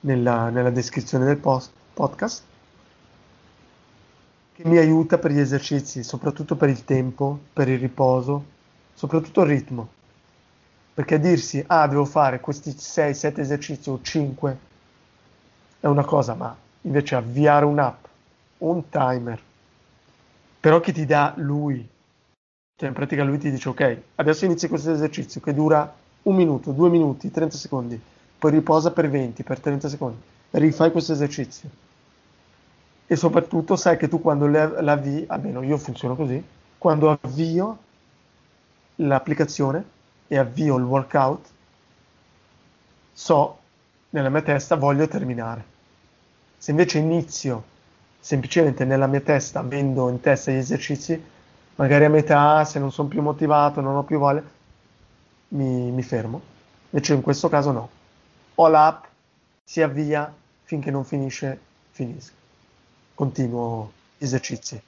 nella, 0.00 0.50
nella, 0.50 0.70
descrizione 0.70 1.24
del 1.24 1.38
post, 1.38 1.72
podcast, 1.94 2.42
che 4.52 4.62
mi 4.68 4.76
aiuta 4.76 5.18
per 5.18 5.32
gli 5.32 5.40
esercizi, 5.40 6.04
soprattutto 6.04 6.54
per 6.54 6.68
il 6.68 6.84
tempo, 6.84 7.40
per 7.52 7.68
il 7.68 7.80
riposo, 7.80 8.44
soprattutto 8.94 9.40
il 9.40 9.48
ritmo. 9.48 9.88
Perché 10.94 11.18
dirsi, 11.18 11.64
ah, 11.66 11.88
devo 11.88 12.04
fare 12.04 12.38
questi 12.38 12.70
6-7 12.70 13.40
esercizi 13.40 13.90
o 13.90 13.98
5 14.00 14.58
è 15.80 15.86
una 15.88 16.04
cosa, 16.04 16.34
ma 16.34 16.56
invece 16.82 17.16
avviare 17.16 17.64
un'app, 17.64 18.04
un 18.58 18.88
timer, 18.88 19.48
però 20.60 20.78
che 20.80 20.92
ti 20.92 21.06
dà 21.06 21.32
lui, 21.36 21.88
cioè 22.76 22.88
in 22.88 22.94
pratica 22.94 23.24
lui 23.24 23.38
ti 23.38 23.50
dice, 23.50 23.70
ok, 23.70 23.98
adesso 24.16 24.44
inizi 24.44 24.68
questo 24.68 24.92
esercizio 24.92 25.40
che 25.40 25.54
dura 25.54 25.92
un 26.22 26.36
minuto, 26.36 26.72
due 26.72 26.90
minuti, 26.90 27.30
30 27.30 27.56
secondi, 27.56 28.00
poi 28.38 28.50
riposa 28.50 28.90
per 28.90 29.08
20, 29.08 29.42
per 29.42 29.58
30 29.58 29.88
secondi, 29.88 30.20
rifai 30.50 30.92
questo 30.92 31.12
esercizio. 31.12 31.68
E 33.06 33.16
soprattutto 33.16 33.74
sai 33.74 33.96
che 33.96 34.08
tu 34.08 34.20
quando 34.20 34.46
l'avvii, 34.46 35.24
almeno 35.28 35.62
io 35.62 35.78
funziono 35.78 36.14
così, 36.14 36.42
quando 36.78 37.18
avvio 37.20 37.78
l'applicazione 38.96 39.84
e 40.28 40.38
avvio 40.38 40.76
il 40.76 40.84
workout, 40.84 41.48
so 43.12 43.58
nella 44.10 44.28
mia 44.28 44.42
testa 44.42 44.76
voglio 44.76 45.08
terminare. 45.08 45.64
Se 46.58 46.70
invece 46.70 46.98
inizio 46.98 47.64
semplicemente 48.20 48.84
nella 48.84 49.06
mia 49.06 49.20
testa, 49.20 49.60
avendo 49.60 50.08
in 50.10 50.20
testa 50.20 50.52
gli 50.52 50.56
esercizi, 50.56 51.20
magari 51.76 52.04
a 52.04 52.10
metà, 52.10 52.64
se 52.64 52.78
non 52.78 52.92
sono 52.92 53.08
più 53.08 53.22
motivato, 53.22 53.80
non 53.80 53.96
ho 53.96 54.02
più 54.04 54.18
voglia, 54.18 54.42
mi, 55.48 55.90
mi 55.90 56.02
fermo. 56.02 56.40
Invece 56.90 57.14
in 57.14 57.22
questo 57.22 57.48
caso 57.48 57.72
no. 57.72 57.90
Ho 58.56 58.68
l'app, 58.68 59.04
si 59.64 59.80
avvia 59.80 60.32
finché 60.64 60.90
non 60.90 61.04
finisce, 61.04 61.58
finisco. 61.90 62.34
Continuo 63.14 63.92
gli 64.18 64.24
esercizi. 64.24 64.80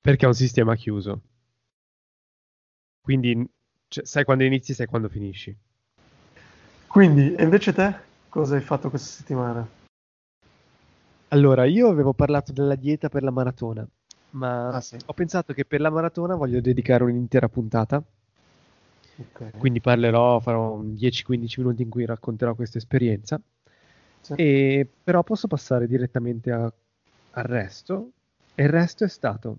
Perché 0.00 0.24
è 0.24 0.28
un 0.28 0.34
sistema 0.34 0.74
chiuso. 0.74 1.20
Quindi 3.00 3.48
cioè, 3.88 4.04
sai 4.04 4.24
quando 4.24 4.44
inizi, 4.44 4.74
sai 4.74 4.86
quando 4.86 5.08
finisci. 5.08 5.56
Quindi, 6.86 7.34
e 7.34 7.42
invece 7.42 7.72
te, 7.72 7.94
cosa 8.28 8.56
hai 8.56 8.60
fatto 8.60 8.88
questa 8.88 9.08
settimana? 9.08 9.66
Allora, 11.32 11.64
io 11.64 11.88
avevo 11.88 12.12
parlato 12.12 12.52
della 12.52 12.74
dieta 12.74 13.08
per 13.08 13.22
la 13.22 13.30
maratona, 13.30 13.86
ma 14.30 14.68
ah, 14.68 14.80
sì. 14.80 14.96
ho 15.04 15.12
pensato 15.12 15.52
che 15.52 15.64
per 15.64 15.80
la 15.80 15.90
maratona 15.90 16.34
voglio 16.34 16.60
dedicare 16.60 17.04
un'intera 17.04 17.48
puntata. 17.48 18.02
Okay. 19.16 19.50
Quindi 19.58 19.80
parlerò, 19.80 20.40
farò 20.40 20.80
10-15 20.80 21.54
minuti 21.58 21.82
in 21.82 21.88
cui 21.88 22.04
racconterò 22.04 22.54
questa 22.54 22.78
esperienza. 22.78 23.40
Sì. 24.20 24.34
E, 24.34 24.88
però 25.04 25.22
posso 25.22 25.46
passare 25.46 25.86
direttamente 25.86 26.50
a, 26.50 26.62
al 26.62 27.44
resto. 27.44 28.10
E 28.54 28.64
il 28.64 28.68
resto 28.68 29.04
è 29.04 29.08
stato 29.08 29.58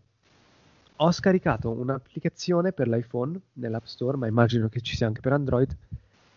ho 1.03 1.11
scaricato 1.11 1.71
un'applicazione 1.71 2.73
per 2.73 2.87
l'iPhone 2.87 3.39
nell'App 3.53 3.85
Store, 3.85 4.17
ma 4.17 4.27
immagino 4.27 4.69
che 4.69 4.81
ci 4.81 4.95
sia 4.95 5.07
anche 5.07 5.19
per 5.19 5.33
Android, 5.33 5.75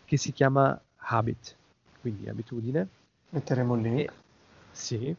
che 0.05 0.17
si 0.17 0.31
chiama 0.31 0.79
Habit, 0.95 1.55
quindi 2.01 2.27
abitudine. 2.27 2.87
Metteremo 3.29 3.75
il 3.75 3.81
link. 3.81 3.99
E, 3.99 4.09
sì. 4.71 5.15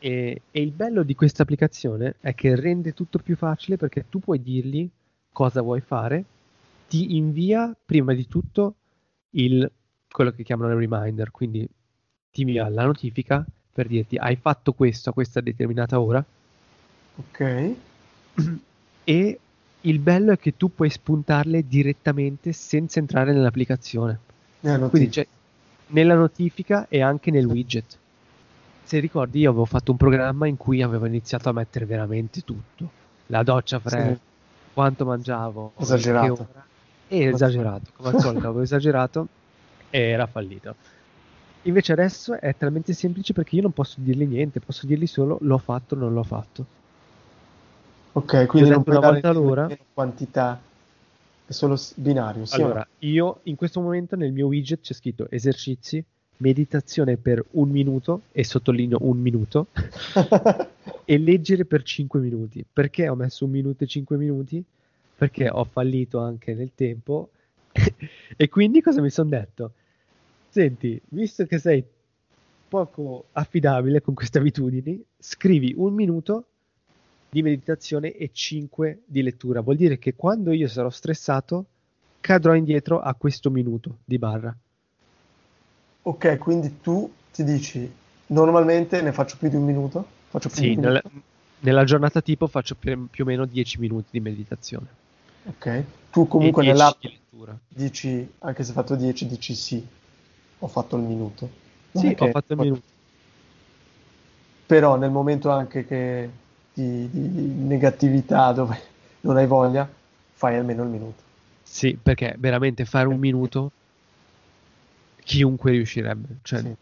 E, 0.00 0.42
e 0.50 0.60
il 0.60 0.72
bello 0.72 1.02
di 1.02 1.14
questa 1.14 1.42
applicazione 1.42 2.16
è 2.20 2.34
che 2.34 2.56
rende 2.56 2.92
tutto 2.92 3.18
più 3.18 3.36
facile 3.36 3.76
perché 3.76 4.06
tu 4.08 4.18
puoi 4.18 4.42
dirgli 4.42 4.88
cosa 5.32 5.62
vuoi 5.62 5.80
fare, 5.80 6.24
ti 6.88 7.16
invia 7.16 7.74
prima 7.84 8.12
di 8.14 8.26
tutto 8.26 8.74
il, 9.30 9.70
quello 10.10 10.32
che 10.32 10.42
chiamano 10.42 10.72
il 10.72 10.88
reminder, 10.88 11.30
quindi 11.30 11.68
ti 12.32 12.40
invia 12.42 12.68
la 12.68 12.84
notifica 12.84 13.44
per 13.72 13.86
dirti 13.86 14.16
hai 14.16 14.36
fatto 14.36 14.72
questo 14.72 15.10
a 15.10 15.12
questa 15.12 15.40
determinata 15.40 16.00
ora. 16.00 16.24
Ok 17.16 17.76
e 19.04 19.38
il 19.82 19.98
bello 19.98 20.32
è 20.32 20.38
che 20.38 20.56
tu 20.56 20.72
puoi 20.74 20.90
spuntarle 20.90 21.66
direttamente 21.66 22.52
senza 22.52 22.98
entrare 22.98 23.32
nell'applicazione. 23.32 24.18
Quindi 24.88 25.08
c'è 25.08 25.26
nella 25.88 26.14
notifica 26.14 26.86
e 26.88 27.00
anche 27.00 27.30
nel 27.30 27.46
widget. 27.46 27.98
Se 28.90 28.98
ricordi, 28.98 29.38
io 29.38 29.50
avevo 29.50 29.66
fatto 29.66 29.92
un 29.92 29.96
programma 29.96 30.48
in 30.48 30.56
cui 30.56 30.82
avevo 30.82 31.06
iniziato 31.06 31.48
a 31.48 31.52
mettere 31.52 31.84
veramente 31.84 32.40
tutto: 32.40 32.90
la 33.26 33.44
doccia 33.44 33.78
fredda, 33.78 34.14
sì. 34.14 34.20
quanto 34.74 35.04
mangiavo, 35.04 35.74
esagerato. 35.76 36.48
E 37.06 37.26
esagerato, 37.26 37.92
come 37.94 38.08
al 38.08 38.18
solito 38.18 38.48
avevo 38.48 38.62
esagerato 38.66 39.28
e 39.90 40.00
era 40.00 40.26
fallito. 40.26 40.74
Invece 41.62 41.92
adesso 41.92 42.34
è 42.34 42.56
talmente 42.58 42.92
semplice 42.92 43.32
perché 43.32 43.54
io 43.54 43.62
non 43.62 43.70
posso 43.70 44.00
dirgli 44.00 44.26
niente, 44.26 44.58
posso 44.58 44.88
dirgli 44.88 45.06
solo 45.06 45.38
l'ho 45.40 45.58
fatto 45.58 45.94
o 45.94 45.98
non 45.98 46.12
l'ho 46.12 46.24
fatto. 46.24 46.66
Ok, 48.14 48.46
quindi 48.46 48.70
non 48.70 48.82
puoi 48.82 48.96
una 48.96 49.08
volta 49.08 49.28
all'ora 49.28 49.68
quantità, 49.94 50.60
è 51.46 51.52
solo 51.52 51.78
binario. 51.94 52.44
Sì 52.44 52.60
allora, 52.60 52.84
io 52.98 53.38
in 53.44 53.54
questo 53.54 53.80
momento 53.80 54.16
nel 54.16 54.32
mio 54.32 54.48
widget 54.48 54.80
c'è 54.80 54.94
scritto 54.94 55.30
esercizi, 55.30 56.04
meditazione 56.40 57.16
per 57.16 57.44
un 57.52 57.68
minuto, 57.70 58.22
e 58.32 58.44
sottolineo 58.44 58.98
un 59.02 59.18
minuto, 59.18 59.68
e 61.04 61.18
leggere 61.18 61.64
per 61.64 61.82
5 61.82 62.20
minuti. 62.20 62.64
Perché 62.70 63.08
ho 63.08 63.14
messo 63.14 63.44
un 63.44 63.50
minuto 63.50 63.84
e 63.84 63.86
5 63.86 64.16
minuti? 64.16 64.62
Perché 65.16 65.48
ho 65.48 65.64
fallito 65.64 66.18
anche 66.18 66.54
nel 66.54 66.72
tempo. 66.74 67.30
e 68.36 68.48
quindi 68.48 68.80
cosa 68.80 69.00
mi 69.00 69.10
sono 69.10 69.28
detto? 69.28 69.72
Senti, 70.48 71.00
visto 71.08 71.46
che 71.46 71.58
sei 71.58 71.84
poco 72.68 73.26
affidabile 73.32 74.00
con 74.00 74.14
queste 74.14 74.38
abitudini, 74.38 75.02
scrivi 75.18 75.74
un 75.76 75.92
minuto 75.92 76.46
di 77.28 77.42
meditazione 77.42 78.12
e 78.12 78.30
5 78.32 79.02
di 79.04 79.22
lettura. 79.22 79.60
Vuol 79.60 79.76
dire 79.76 79.98
che 79.98 80.14
quando 80.14 80.52
io 80.52 80.68
sarò 80.68 80.90
stressato 80.90 81.66
cadrò 82.20 82.54
indietro 82.54 83.00
a 83.00 83.14
questo 83.14 83.50
minuto 83.50 83.98
di 84.04 84.18
barra. 84.18 84.56
Ok, 86.02 86.38
quindi 86.38 86.80
tu 86.80 87.12
ti 87.32 87.44
dici 87.44 87.90
normalmente 88.30 89.00
ne 89.02 89.12
faccio 89.12 89.36
più 89.36 89.48
di 89.48 89.56
un 89.56 89.64
minuto? 89.64 90.06
Faccio 90.28 90.48
più 90.48 90.62
sì, 90.62 90.74
nella, 90.74 91.02
nella, 91.60 91.84
giornata 91.84 92.20
tipo 92.20 92.46
faccio 92.46 92.74
più, 92.74 93.08
più, 93.08 93.24
o 93.24 93.26
meno 93.26 93.44
10 93.44 93.80
minuti 93.80 94.08
di 94.10 94.20
meditazione. 94.20 94.86
Ok, 95.44 95.84
tu 96.10 96.28
comunque 96.28 96.64
nell'app 96.64 97.02
dici, 97.68 98.28
anche 98.40 98.62
se 98.62 98.70
hai 98.70 98.74
fatto 98.74 98.94
10, 98.94 99.26
dici 99.26 99.54
sì, 99.54 99.84
ho 100.58 100.68
fatto 100.68 100.96
il 100.96 101.02
minuto. 101.02 101.50
Non 101.92 102.04
sì, 102.04 102.16
ho 102.16 102.28
fatto 102.28 102.52
il 102.52 102.58
minuto. 102.58 102.82
Però 104.66 104.96
nel 104.96 105.10
momento 105.10 105.50
anche 105.50 105.84
che 105.84 106.30
di, 106.72 107.10
di, 107.10 107.30
negatività 107.66 108.52
dove 108.52 108.80
non 109.22 109.36
hai 109.36 109.46
voglia, 109.46 109.88
fai 110.32 110.56
almeno 110.56 110.84
il 110.84 110.88
minuto. 110.88 111.22
Sì, 111.62 111.98
perché 112.00 112.36
veramente 112.38 112.84
fare 112.84 113.08
un 113.08 113.18
minuto 113.18 113.72
chiunque 115.30 115.70
riuscirebbe. 115.70 116.38
Cioè, 116.42 116.58
sì, 116.58 116.74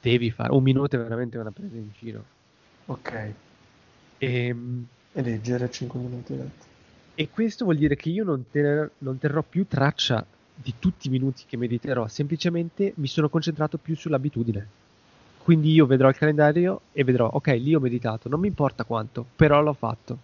devi 0.00 0.30
fare 0.30 0.52
un 0.52 0.62
minuto 0.62 0.96
è 0.96 0.98
veramente 0.98 1.36
una 1.36 1.50
presa 1.50 1.76
in 1.76 1.90
giro. 1.98 2.24
Ok. 2.86 3.12
E, 4.16 4.46
ehm, 4.46 4.86
e 5.12 5.22
leggere 5.22 5.70
5 5.70 6.00
minuti. 6.00 6.34
E 7.14 7.28
questo 7.28 7.64
vuol 7.64 7.76
dire 7.76 7.96
che 7.96 8.08
io 8.08 8.24
non, 8.24 8.44
ter- 8.50 8.90
non 8.98 9.18
terrò 9.18 9.42
più 9.42 9.66
traccia 9.66 10.24
di 10.54 10.74
tutti 10.78 11.08
i 11.08 11.10
minuti 11.10 11.44
che 11.46 11.58
mediterò, 11.58 12.08
semplicemente 12.08 12.92
mi 12.96 13.06
sono 13.06 13.28
concentrato 13.28 13.76
più 13.76 13.94
sull'abitudine. 13.94 14.66
Quindi 15.42 15.72
io 15.72 15.84
vedrò 15.84 16.08
il 16.08 16.16
calendario 16.16 16.80
e 16.92 17.04
vedrò, 17.04 17.28
ok, 17.30 17.48
lì 17.48 17.74
ho 17.74 17.80
meditato, 17.80 18.30
non 18.30 18.40
mi 18.40 18.46
importa 18.46 18.84
quanto, 18.84 19.26
però 19.36 19.60
l'ho 19.60 19.74
fatto. 19.74 20.18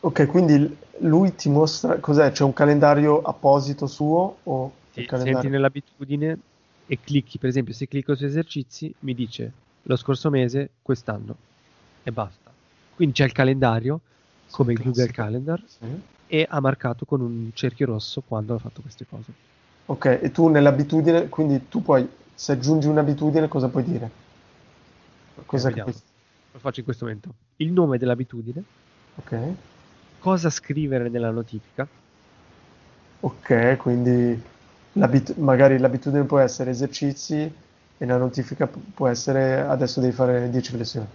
Ok, 0.00 0.26
quindi 0.26 0.76
lui 0.98 1.34
ti 1.34 1.48
mostra 1.48 1.98
cos'è? 1.98 2.30
C'è 2.30 2.44
un 2.44 2.52
calendario 2.52 3.22
apposito 3.22 3.86
suo 3.86 4.36
o 4.42 4.72
calendario... 5.02 5.40
senti 5.40 5.48
nell'abitudine 5.48 6.38
e 6.86 6.98
clicchi, 7.00 7.38
per 7.38 7.48
esempio, 7.48 7.74
se 7.74 7.88
clicco 7.88 8.14
su 8.14 8.24
esercizi 8.24 8.94
mi 9.00 9.14
dice 9.14 9.52
lo 9.82 9.96
scorso 9.96 10.30
mese, 10.30 10.70
quest'anno 10.82 11.36
e 12.02 12.12
basta. 12.12 12.52
Quindi 12.94 13.14
c'è 13.14 13.24
il 13.24 13.32
calendario 13.32 14.00
come 14.50 14.72
il 14.72 14.82
Google 14.82 15.10
Calendar 15.10 15.62
sì. 15.66 16.00
e 16.26 16.46
ha 16.48 16.60
marcato 16.60 17.04
con 17.04 17.20
un 17.20 17.50
cerchio 17.54 17.86
rosso 17.86 18.22
quando 18.26 18.54
ha 18.54 18.58
fatto 18.58 18.80
queste 18.80 19.04
cose. 19.06 19.32
Ok, 19.86 20.18
e 20.22 20.30
tu 20.30 20.48
nell'abitudine, 20.48 21.28
quindi 21.28 21.68
tu 21.68 21.82
puoi 21.82 22.08
se 22.34 22.52
aggiungi 22.52 22.86
un'abitudine 22.86 23.48
cosa 23.48 23.68
puoi 23.68 23.84
dire? 23.84 24.10
Cosa 25.46 25.68
okay, 25.68 25.82
puoi... 25.82 25.94
lo 26.52 26.58
faccio 26.58 26.78
in 26.80 26.84
questo 26.84 27.04
momento. 27.04 27.34
Il 27.56 27.72
nome 27.72 27.98
dell'abitudine. 27.98 28.62
Ok. 29.16 29.38
Cosa 30.18 30.50
scrivere 30.50 31.08
nella 31.08 31.30
notifica. 31.30 31.86
Ok, 33.20 33.76
quindi 33.76 34.42
l'abit- 34.94 35.36
magari 35.36 35.78
l'abitudine 35.78 36.24
può 36.24 36.38
essere 36.38 36.70
esercizi 36.70 37.52
e 37.96 38.06
la 38.06 38.16
notifica 38.16 38.68
può 38.94 39.08
essere 39.08 39.60
adesso 39.60 40.00
devi 40.00 40.12
fare 40.12 40.50
10 40.50 40.72
flessioni. 40.72 41.06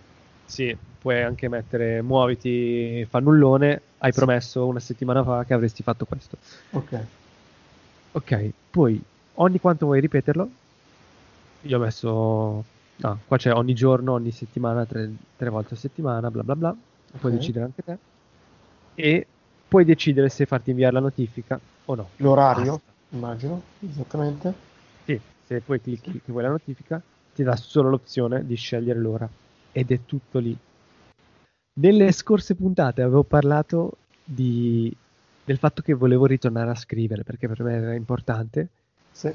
Sì, 0.45 0.75
puoi 0.99 1.21
anche 1.21 1.47
mettere 1.47 2.01
muoviti 2.01 3.05
fannullone, 3.09 3.81
hai 3.99 4.11
sì. 4.11 4.17
promesso 4.17 4.65
una 4.65 4.79
settimana 4.79 5.23
fa 5.23 5.43
che 5.43 5.53
avresti 5.53 5.83
fatto 5.83 6.05
questo. 6.05 6.37
Ok. 6.71 6.99
Ok, 8.11 8.51
poi 8.71 8.99
ogni 9.35 9.59
quanto 9.59 9.85
vuoi 9.85 9.99
ripeterlo? 9.99 10.49
Io 11.63 11.77
ho 11.77 11.79
messo... 11.79 12.63
Ah, 13.01 13.15
qua 13.25 13.37
c'è 13.37 13.53
ogni 13.53 13.73
giorno, 13.73 14.13
ogni 14.13 14.31
settimana, 14.31 14.85
tre, 14.85 15.09
tre 15.37 15.49
volte 15.49 15.75
a 15.75 15.77
settimana, 15.77 16.29
bla 16.29 16.43
bla 16.43 16.55
bla. 16.55 16.69
Okay. 16.69 17.19
Puoi 17.19 17.31
decidere 17.31 17.65
anche 17.65 17.83
te. 17.83 17.97
E 18.95 19.27
puoi 19.67 19.85
decidere 19.85 20.29
se 20.29 20.45
farti 20.45 20.71
inviare 20.71 20.93
la 20.93 20.99
notifica 20.99 21.59
o 21.85 21.95
no. 21.95 22.09
L'orario. 22.17 22.81
Immagino, 23.09 23.61
esattamente. 23.79 24.53
Sì, 25.05 25.19
se 25.45 25.61
poi 25.61 25.81
clicchi 25.81 26.11
che 26.11 26.31
vuoi 26.31 26.43
la 26.43 26.49
notifica, 26.49 27.01
ti 27.33 27.43
dà 27.43 27.55
solo 27.55 27.89
l'opzione 27.89 28.45
di 28.45 28.55
scegliere 28.55 28.99
l'ora. 28.99 29.29
Ed 29.71 29.91
è 29.91 29.99
tutto 30.05 30.39
lì. 30.39 30.57
Nelle 31.73 32.11
scorse 32.11 32.55
puntate 32.55 33.01
avevo 33.01 33.23
parlato 33.23 33.97
di, 34.23 34.93
del 35.45 35.57
fatto 35.57 35.81
che 35.81 35.93
volevo 35.93 36.25
ritornare 36.25 36.69
a 36.69 36.75
scrivere 36.75 37.23
perché 37.23 37.47
per 37.47 37.63
me 37.63 37.73
era 37.73 37.93
importante. 37.93 38.67
Sì. 39.11 39.31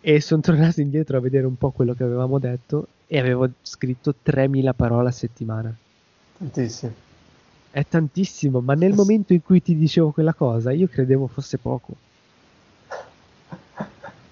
E 0.00 0.20
sono 0.20 0.40
tornato 0.42 0.80
indietro 0.80 1.16
a 1.16 1.20
vedere 1.20 1.46
un 1.46 1.56
po' 1.56 1.70
quello 1.70 1.94
che 1.94 2.02
avevamo 2.02 2.38
detto 2.38 2.88
e 3.06 3.18
avevo 3.18 3.48
scritto 3.62 4.14
3000 4.20 4.74
parole 4.74 5.08
a 5.08 5.12
settimana. 5.12 5.74
Tantissimo. 6.36 6.92
È 7.70 7.86
tantissimo, 7.86 8.60
ma 8.60 8.74
nel 8.74 8.92
momento 8.92 9.32
in 9.32 9.42
cui 9.42 9.62
ti 9.62 9.76
dicevo 9.76 10.10
quella 10.10 10.34
cosa, 10.34 10.72
io 10.72 10.88
credevo 10.88 11.26
fosse 11.26 11.58
poco. 11.58 11.94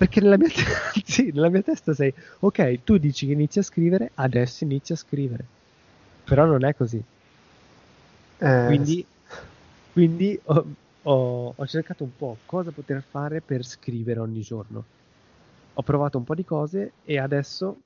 Perché 0.03 0.21
nella 0.21 0.37
mia, 0.37 0.49
te- 0.49 0.65
sì, 1.07 1.31
nella 1.33 1.49
mia 1.49 1.63
testa 1.63 1.95
sei, 1.95 2.13
ok, 2.41 2.83
tu 2.83 2.99
dici 2.99 3.25
che 3.25 3.35
inizi 3.35 3.61
a 3.61 3.63
scrivere, 3.63 4.11
adesso 4.15 4.65
inizi 4.65 4.93
a 4.93 4.97
scrivere. 4.97 5.45
Però 6.25 6.45
non 6.45 6.65
è 6.65 6.75
così. 6.75 7.01
Eh, 8.39 8.65
quindi, 8.67 9.07
quindi 9.93 10.41
ho, 10.43 10.67
ho, 11.03 11.55
ho, 11.55 11.67
cercato 11.69 12.03
un 12.03 12.17
po' 12.17 12.39
cosa 12.47 12.73
poter 12.73 13.05
fare 13.09 13.41
per 13.43 13.65
scrivere 13.65 14.19
ogni 14.19 14.41
giorno. 14.41 14.85
Ho 15.75 15.83
provato 15.83 16.19
un 16.19 16.25
po' 16.25 16.35
di 16.35 16.45
cose 16.45 16.95
e 17.05 17.21
adesso 17.21 17.81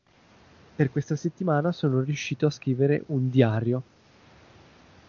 per 0.74 0.90
questa 0.90 1.16
settimana 1.16 1.70
sono 1.70 2.00
riuscito 2.00 2.46
a 2.46 2.50
scrivere 2.50 3.02
un 3.08 3.28
diario. 3.28 3.82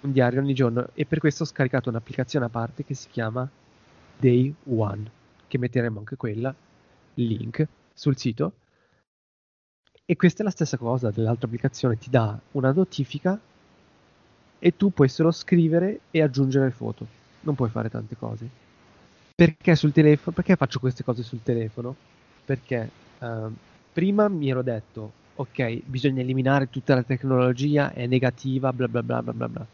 Un 0.01 0.11
diario 0.11 0.41
ogni 0.41 0.53
giorno 0.53 0.89
e 0.93 1.05
per 1.05 1.19
questo 1.19 1.43
ho 1.43 1.45
scaricato 1.45 1.87
un'applicazione 1.87 2.43
a 2.43 2.49
parte 2.49 2.83
che 2.83 2.95
si 2.95 3.07
chiama 3.09 3.49
Day 4.17 4.53
One, 4.65 5.09
che 5.47 5.57
metteremo 5.57 5.99
anche 5.99 6.17
quella 6.17 6.53
link 7.25 7.67
sul 7.93 8.17
sito. 8.17 8.53
E 10.05 10.15
questa 10.15 10.41
è 10.41 10.45
la 10.45 10.51
stessa 10.51 10.77
cosa 10.77 11.12
dell'altra 11.12 11.47
applicazione, 11.47 11.97
ti 11.97 12.09
dà 12.09 12.39
una 12.51 12.71
notifica 12.71 13.39
e 14.59 14.75
tu 14.75 14.91
puoi 14.91 15.09
solo 15.09 15.31
scrivere 15.31 16.01
e 16.12 16.21
aggiungere 16.21 16.71
foto. 16.71 17.05
Non 17.41 17.55
puoi 17.55 17.69
fare 17.69 17.89
tante 17.89 18.15
cose. 18.15 18.47
Perché 19.36 19.75
sul 19.75 19.91
telefono? 19.91 20.36
Perché 20.36 20.55
faccio 20.55 20.79
queste 20.79 21.03
cose 21.03 21.24
sul 21.24 21.43
telefono? 21.43 21.95
Perché 22.45 22.89
uh, 23.19 23.53
prima 23.93 24.27
mi 24.29 24.50
ero 24.50 24.62
detto, 24.62 25.12
ok, 25.36 25.81
bisogna 25.86 26.21
eliminare 26.21 26.69
tutta 26.69 26.95
la 26.95 27.03
tecnologia, 27.03 27.93
è 27.93 28.07
negativa, 28.07 28.74
bla 28.74 28.88
bla 28.88 29.03
bla 29.03 29.21
bla 29.21 29.33
bla 29.33 29.50
bla. 29.50 29.67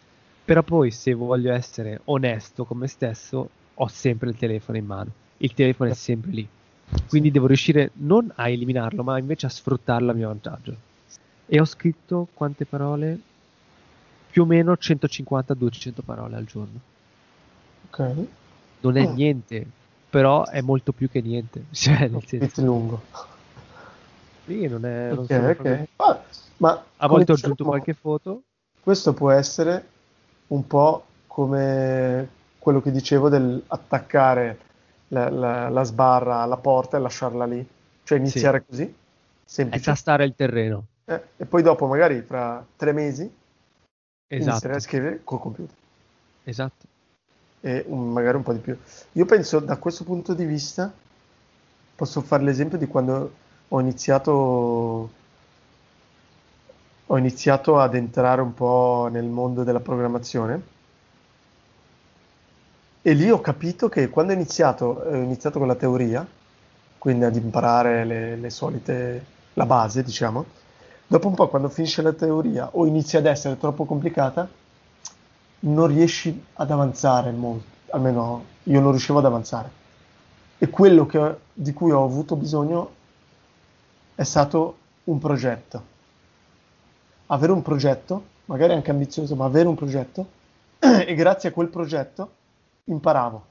Però 0.45 0.61
poi 0.63 0.91
se 0.91 1.13
voglio 1.13 1.53
essere 1.53 2.01
onesto 2.05 2.65
con 2.65 2.79
me 2.79 2.87
stesso, 2.87 3.49
ho 3.73 3.87
sempre 3.87 4.29
il 4.29 4.35
telefono 4.35 4.77
in 4.77 4.85
mano. 4.85 5.11
Il 5.37 5.53
telefono 5.53 5.91
è 5.91 5.93
sempre 5.93 6.31
lì. 6.31 6.47
Quindi 7.07 7.31
devo 7.31 7.47
riuscire 7.47 7.91
non 7.95 8.31
a 8.35 8.49
eliminarlo, 8.49 9.03
ma 9.03 9.17
invece 9.17 9.45
a 9.45 9.49
sfruttarlo 9.49 10.11
a 10.11 10.13
mio 10.13 10.27
vantaggio. 10.27 10.75
E 11.45 11.59
ho 11.59 11.65
scritto 11.65 12.27
quante 12.33 12.65
parole? 12.65 13.19
Più 14.29 14.43
o 14.43 14.45
meno 14.45 14.73
150-200 14.73 15.93
parole 16.03 16.35
al 16.35 16.45
giorno. 16.45 16.79
Ok. 17.89 18.27
Non 18.79 18.97
è 18.97 19.05
oh. 19.05 19.13
niente, 19.13 19.65
però 20.09 20.45
è 20.45 20.61
molto 20.61 20.91
più 20.91 21.09
che 21.09 21.21
niente. 21.21 21.65
Cioè, 21.71 22.07
nel 22.07 22.23
senso... 22.25 22.61
lungo. 22.63 23.01
Sì, 24.45 24.67
non 24.67 24.85
è... 24.85 25.09
Non 25.13 25.25
ok, 25.29 25.55
ok. 25.59 25.87
Ah, 25.97 26.23
ma 26.57 26.83
a 26.97 27.07
volte 27.07 27.31
ho 27.31 27.35
aggiunto 27.35 27.63
qualche 27.63 27.93
foto. 27.93 28.41
Questo 28.81 29.13
può 29.13 29.31
essere 29.31 29.87
un 30.47 30.65
po' 30.67 31.05
come 31.27 32.27
quello 32.59 32.81
che 32.81 32.91
dicevo 32.91 33.29
dell'attaccare 33.29 34.57
la, 35.09 35.29
la, 35.29 35.69
la, 35.69 35.83
sbarra 35.83 36.41
alla 36.41 36.57
porta 36.57 36.97
e 36.97 36.99
lasciarla 36.99 37.45
lì. 37.45 37.67
Cioè 38.03 38.17
iniziare 38.17 38.59
sì. 38.59 38.65
così, 38.69 38.95
semplice. 39.45 39.81
E 39.81 39.85
tastare 39.85 40.25
il 40.25 40.33
terreno. 40.35 40.85
Eh, 41.05 41.21
e 41.37 41.45
poi 41.45 41.61
dopo, 41.61 41.87
magari 41.87 42.21
fra 42.21 42.65
tre 42.75 42.91
mesi, 42.91 43.23
esatto. 44.27 44.49
iniziare 44.49 44.75
a 44.75 44.79
scrivere 44.79 45.21
col 45.23 45.39
computer. 45.39 45.75
Esatto. 46.43 46.85
E 47.61 47.83
un, 47.87 48.11
magari 48.11 48.37
un 48.37 48.43
po' 48.43 48.53
di 48.53 48.59
più. 48.59 48.77
Io 49.13 49.25
penso, 49.25 49.59
da 49.59 49.77
questo 49.77 50.03
punto 50.03 50.33
di 50.33 50.45
vista, 50.45 50.91
posso 51.95 52.21
fare 52.21 52.43
l'esempio 52.43 52.77
di 52.77 52.87
quando 52.87 53.33
ho 53.69 53.79
iniziato 53.79 55.09
ho 57.05 57.17
iniziato 57.17 57.79
ad 57.79 57.95
entrare 57.95 58.41
un 58.41 58.53
po' 58.53 59.07
nel 59.11 59.25
mondo 59.25 59.63
della 59.63 59.81
programmazione 59.81 60.71
e 63.05 63.11
lì 63.11 63.29
ho 63.29 63.41
capito 63.41 63.89
che 63.89 64.07
quando 64.07 64.31
ho 64.31 64.35
iniziato, 64.35 65.03
ho 65.05 65.15
iniziato 65.15 65.59
con 65.59 65.67
la 65.67 65.75
teoria, 65.75 66.25
quindi 66.97 67.25
ad 67.25 67.35
imparare 67.35 68.05
le, 68.05 68.37
le 68.37 68.49
solite, 68.49 69.25
la 69.55 69.65
base, 69.65 70.03
diciamo, 70.03 70.45
dopo 71.05 71.27
un 71.27 71.35
po' 71.35 71.49
quando 71.49 71.67
finisce 71.67 72.01
la 72.01 72.13
teoria 72.13 72.69
o 72.71 72.85
inizia 72.85 73.19
ad 73.19 73.25
essere 73.25 73.57
troppo 73.57 73.83
complicata, 73.83 74.47
non 75.59 75.87
riesci 75.87 76.45
ad 76.53 76.71
avanzare 76.71 77.31
molto, 77.31 77.65
almeno 77.89 78.45
io 78.63 78.79
non 78.79 78.91
riuscivo 78.91 79.19
ad 79.19 79.25
avanzare. 79.25 79.69
E 80.57 80.69
quello 80.69 81.05
che, 81.05 81.35
di 81.51 81.73
cui 81.73 81.91
ho 81.91 82.05
avuto 82.05 82.37
bisogno 82.37 82.89
è 84.15 84.23
stato 84.23 84.77
un 85.03 85.19
progetto. 85.19 85.83
Avere 87.25 87.51
un 87.51 87.61
progetto, 87.61 88.23
magari 88.45 88.71
anche 88.71 88.91
ambizioso, 88.91 89.35
ma 89.35 89.43
avere 89.43 89.67
un 89.67 89.75
progetto, 89.75 90.25
e 90.79 91.13
grazie 91.15 91.49
a 91.49 91.51
quel 91.51 91.67
progetto 91.67 92.41
imparavo. 92.85 93.45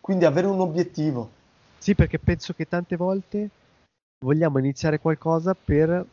Quindi 0.00 0.24
avere 0.24 0.46
un 0.46 0.60
obiettivo. 0.60 1.30
Sì, 1.78 1.94
perché 1.94 2.18
penso 2.18 2.52
che 2.52 2.66
tante 2.68 2.96
volte 2.96 3.50
vogliamo 4.24 4.58
iniziare 4.58 4.98
qualcosa 5.00 5.54
per, 5.54 6.04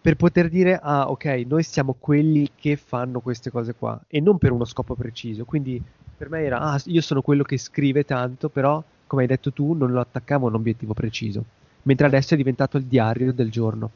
per 0.00 0.16
poter 0.16 0.48
dire, 0.48 0.78
ah 0.80 1.10
ok, 1.10 1.24
noi 1.46 1.62
siamo 1.62 1.96
quelli 1.98 2.50
che 2.54 2.76
fanno 2.76 3.20
queste 3.20 3.50
cose 3.50 3.74
qua, 3.74 4.00
e 4.06 4.20
non 4.20 4.38
per 4.38 4.52
uno 4.52 4.64
scopo 4.64 4.94
preciso. 4.94 5.44
Quindi 5.44 5.82
per 6.16 6.28
me 6.28 6.42
era, 6.42 6.60
ah, 6.60 6.80
io 6.86 7.00
sono 7.00 7.22
quello 7.22 7.42
che 7.42 7.58
scrive 7.58 8.04
tanto, 8.04 8.48
però, 8.48 8.82
come 9.06 9.22
hai 9.22 9.28
detto 9.28 9.52
tu, 9.52 9.72
non 9.72 9.92
lo 9.92 10.00
attaccavo 10.00 10.46
a 10.46 10.50
un 10.50 10.56
obiettivo 10.56 10.94
preciso. 10.94 11.44
Mentre 11.82 12.06
adesso 12.06 12.34
è 12.34 12.36
diventato 12.36 12.76
il 12.76 12.84
diario 12.84 13.32
del 13.32 13.50
giorno. 13.50 13.90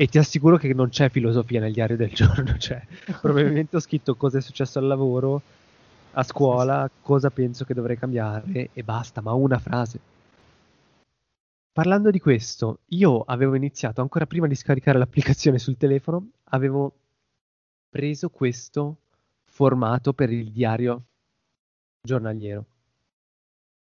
E 0.00 0.06
ti 0.06 0.16
assicuro 0.16 0.56
che 0.56 0.72
non 0.72 0.88
c'è 0.88 1.10
filosofia 1.10 1.60
nel 1.60 1.74
diario 1.74 1.94
del 1.94 2.08
giorno, 2.16 2.56
cioè 2.56 2.82
probabilmente 3.20 3.76
ho 3.76 3.80
scritto 3.80 4.14
cosa 4.14 4.38
è 4.38 4.40
successo 4.40 4.78
al 4.78 4.86
lavoro, 4.86 5.42
a 6.12 6.22
scuola, 6.22 6.90
cosa 7.02 7.28
penso 7.28 7.66
che 7.66 7.74
dovrei 7.74 7.98
cambiare 7.98 8.70
e 8.72 8.82
basta, 8.82 9.20
ma 9.20 9.34
una 9.34 9.58
frase. 9.58 10.00
Parlando 11.70 12.10
di 12.10 12.18
questo, 12.18 12.78
io 12.86 13.20
avevo 13.20 13.54
iniziato 13.56 14.00
ancora 14.00 14.24
prima 14.24 14.46
di 14.46 14.54
scaricare 14.54 14.96
l'applicazione 14.96 15.58
sul 15.58 15.76
telefono, 15.76 16.30
avevo 16.44 16.94
preso 17.90 18.30
questo 18.30 18.96
formato 19.44 20.14
per 20.14 20.32
il 20.32 20.50
diario 20.50 21.02
giornaliero. 22.00 22.64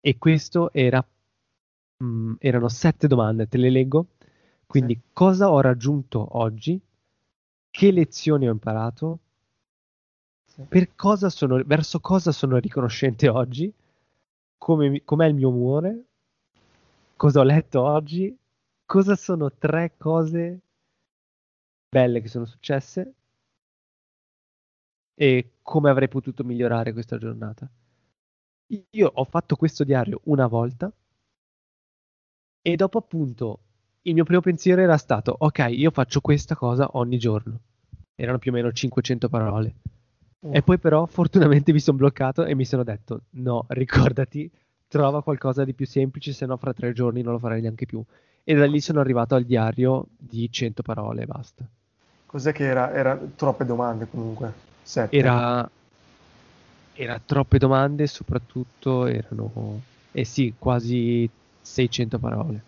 E 0.01 0.17
questo 0.17 0.73
era, 0.73 1.07
mh, 1.99 2.05
mm, 2.07 2.33
erano 2.39 2.69
sette 2.71 3.07
domande, 3.07 3.49
te 3.49 3.59
le 3.59 3.69
leggo 3.69 4.07
quindi 4.71 4.95
sì. 4.95 5.01
cosa 5.13 5.51
ho 5.51 5.61
raggiunto 5.61 6.39
oggi? 6.39 6.81
Che 7.73 7.91
lezioni 7.91 8.47
ho 8.47 8.53
imparato? 8.53 9.19
Sì. 10.45 10.63
Per 10.63 10.95
cosa 10.95 11.29
sono, 11.29 11.61
verso 11.67 11.99
cosa 11.99 12.31
sono 12.31 12.57
riconoscente 12.59 13.29
oggi? 13.29 13.75
Come, 14.59 15.03
com'è 15.03 15.27
il 15.27 15.35
mio 15.35 15.49
umore? 15.49 16.05
Cosa 17.17 17.41
ho 17.41 17.43
letto 17.43 17.83
oggi? 17.83 18.33
Cosa 18.87 19.17
sono 19.17 19.51
tre 19.51 19.97
cose 19.97 20.61
belle 21.89 22.21
che 22.21 22.29
sono 22.29 22.45
successe? 22.45 23.15
E 25.15 25.51
come 25.63 25.91
avrei 25.91 26.07
potuto 26.07 26.45
migliorare 26.45 26.93
questa 26.93 27.19
giornata? 27.19 27.69
Io 28.91 29.11
ho 29.13 29.25
fatto 29.25 29.57
questo 29.57 29.83
diario 29.83 30.21
una 30.27 30.47
volta 30.47 30.93
e 32.63 32.77
dopo 32.77 32.99
appunto 32.99 33.65
il 34.03 34.15
mio 34.15 34.25
primo 34.25 34.41
pensiero 34.41 34.81
era 34.81 34.97
stato, 34.97 35.35
ok, 35.39 35.67
io 35.71 35.91
faccio 35.91 36.21
questa 36.21 36.55
cosa 36.55 36.89
ogni 36.93 37.19
giorno. 37.19 37.59
Erano 38.15 38.39
più 38.39 38.51
o 38.51 38.55
meno 38.55 38.73
500 38.73 39.29
parole. 39.29 39.75
Mm. 40.47 40.55
E 40.55 40.63
poi 40.63 40.79
però 40.79 41.05
fortunatamente 41.07 41.73
mi 41.73 41.81
sono 41.81 41.99
bloccato 41.99 42.45
e 42.45 42.55
mi 42.55 42.65
sono 42.65 42.83
detto, 42.83 43.23
no, 43.31 43.67
ricordati, 43.69 44.51
trova 44.89 45.23
qualcosa 45.23 45.65
di 45.65 45.75
più 45.75 45.87
semplice, 45.87 46.33
se 46.33 46.47
no 46.47 46.57
fra 46.57 46.73
tre 46.73 46.93
giorni 46.93 47.23
non 47.23 47.33
lo 47.33 47.39
farai 47.39 47.61
neanche 47.61 47.87
più. 47.87 48.03
E 48.43 48.55
da 48.55 48.67
lì 48.67 48.81
sono 48.81 49.01
arrivato 49.01 49.35
al 49.35 49.45
diario 49.45 50.07
di 50.17 50.51
100 50.51 50.83
parole 50.83 51.23
e 51.23 51.27
basta. 51.27 51.65
Cos'è 52.25 52.53
che 52.53 52.65
era? 52.65 52.93
Era 52.93 53.19
troppe 53.37 53.67
domande 53.67 54.09
comunque. 54.09 54.53
Sette. 54.83 55.15
Era, 55.15 55.69
era 56.95 57.21
troppe 57.25 57.59
domande, 57.59 58.07
soprattutto 58.07 59.07
erano, 59.07 59.83
eh 60.11 60.25
sì, 60.25 60.55
quasi 60.59 61.29
600 61.61 62.19
parole. 62.19 62.63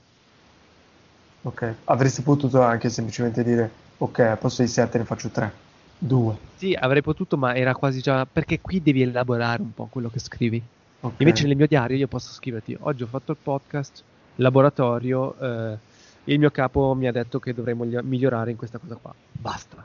Ok, 1.44 1.74
avresti 1.84 2.22
potuto 2.22 2.62
anche 2.62 2.88
semplicemente 2.88 3.42
dire, 3.42 3.70
ok, 3.98 4.18
al 4.20 4.38
posto 4.38 4.62
di 4.62 4.68
7 4.68 4.98
ne 4.98 5.04
faccio 5.04 5.28
3, 5.28 5.52
2. 5.98 6.36
Sì, 6.56 6.72
avrei 6.72 7.02
potuto, 7.02 7.36
ma 7.36 7.54
era 7.54 7.74
quasi 7.74 8.00
già, 8.00 8.24
perché 8.26 8.60
qui 8.60 8.80
devi 8.80 9.02
elaborare 9.02 9.60
un 9.60 9.74
po' 9.74 9.88
quello 9.90 10.08
che 10.08 10.20
scrivi. 10.20 10.62
Okay. 11.00 11.16
Invece 11.18 11.46
nel 11.48 11.56
mio 11.56 11.66
diario 11.66 11.96
io 11.96 12.06
posso 12.06 12.32
scriverti, 12.32 12.76
oggi 12.78 13.02
ho 13.02 13.08
fatto 13.08 13.32
il 13.32 13.38
podcast, 13.42 14.04
laboratorio, 14.36 15.36
eh, 15.36 15.78
il 16.24 16.38
mio 16.38 16.52
capo 16.52 16.94
mi 16.94 17.08
ha 17.08 17.12
detto 17.12 17.40
che 17.40 17.52
dovrei 17.52 17.74
migliorare 17.74 18.52
in 18.52 18.56
questa 18.56 18.78
cosa 18.78 18.94
qua. 18.94 19.12
Basta. 19.32 19.84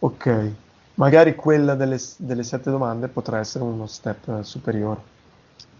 Ok, 0.00 0.50
magari 0.96 1.34
quella 1.34 1.74
delle, 1.74 1.98
delle 2.18 2.42
sette 2.42 2.70
domande 2.70 3.08
potrà 3.08 3.38
essere 3.38 3.64
uno 3.64 3.86
step 3.86 4.42
superiore. 4.42 5.00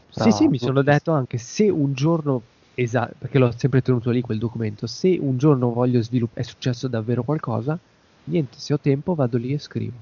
Sì, 0.08 0.30
sì, 0.30 0.46
mi 0.46 0.58
sono 0.58 0.82
detto 0.82 1.12
anche 1.12 1.36
se 1.38 1.68
un 1.68 1.92
giorno 1.92 2.42
Esatto, 2.74 3.14
perché 3.18 3.38
l'ho 3.38 3.52
sempre 3.56 3.82
tenuto 3.82 4.10
lì 4.10 4.20
quel 4.20 4.38
documento. 4.38 4.86
Se 4.86 5.18
un 5.20 5.36
giorno 5.36 5.72
voglio 5.72 6.02
sviluppare, 6.02 6.40
è 6.40 6.44
successo 6.44 6.88
davvero 6.88 7.22
qualcosa, 7.22 7.78
niente, 8.24 8.58
se 8.58 8.72
ho 8.72 8.78
tempo 8.78 9.14
vado 9.14 9.36
lì 9.36 9.52
e 9.52 9.58
scrivo. 9.58 9.96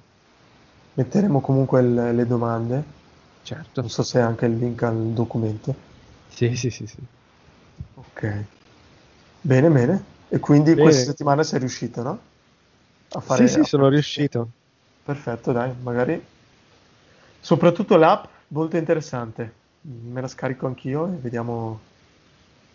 Metteremo 0.94 1.40
comunque 1.40 1.80
il, 1.80 1.94
le 2.14 2.26
domande. 2.26 2.98
Certo. 3.42 3.80
Non 3.80 3.90
so 3.90 4.02
se 4.02 4.20
anche 4.20 4.46
il 4.46 4.56
link 4.56 4.82
al 4.82 5.12
documento. 5.12 5.74
Sì, 6.28 6.54
sì, 6.54 6.70
sì, 6.70 6.86
sì. 6.86 6.98
Ok. 7.94 8.44
Bene, 9.40 9.68
bene. 9.68 10.04
E 10.28 10.38
quindi 10.38 10.70
bene. 10.70 10.82
questa 10.82 11.10
settimana 11.10 11.42
sei 11.42 11.58
riuscito, 11.58 12.02
no? 12.02 12.18
A 13.12 13.20
fare 13.20 13.48
sì, 13.48 13.54
sì, 13.54 13.68
sono 13.68 13.88
riuscito. 13.88 14.50
Perfetto, 15.02 15.50
dai, 15.50 15.72
magari. 15.82 16.22
Soprattutto 17.40 17.96
l'app, 17.96 18.26
molto 18.48 18.76
interessante. 18.76 19.52
Me 19.80 20.20
la 20.20 20.28
scarico 20.28 20.66
anch'io 20.66 21.06
e 21.06 21.16
vediamo 21.16 21.80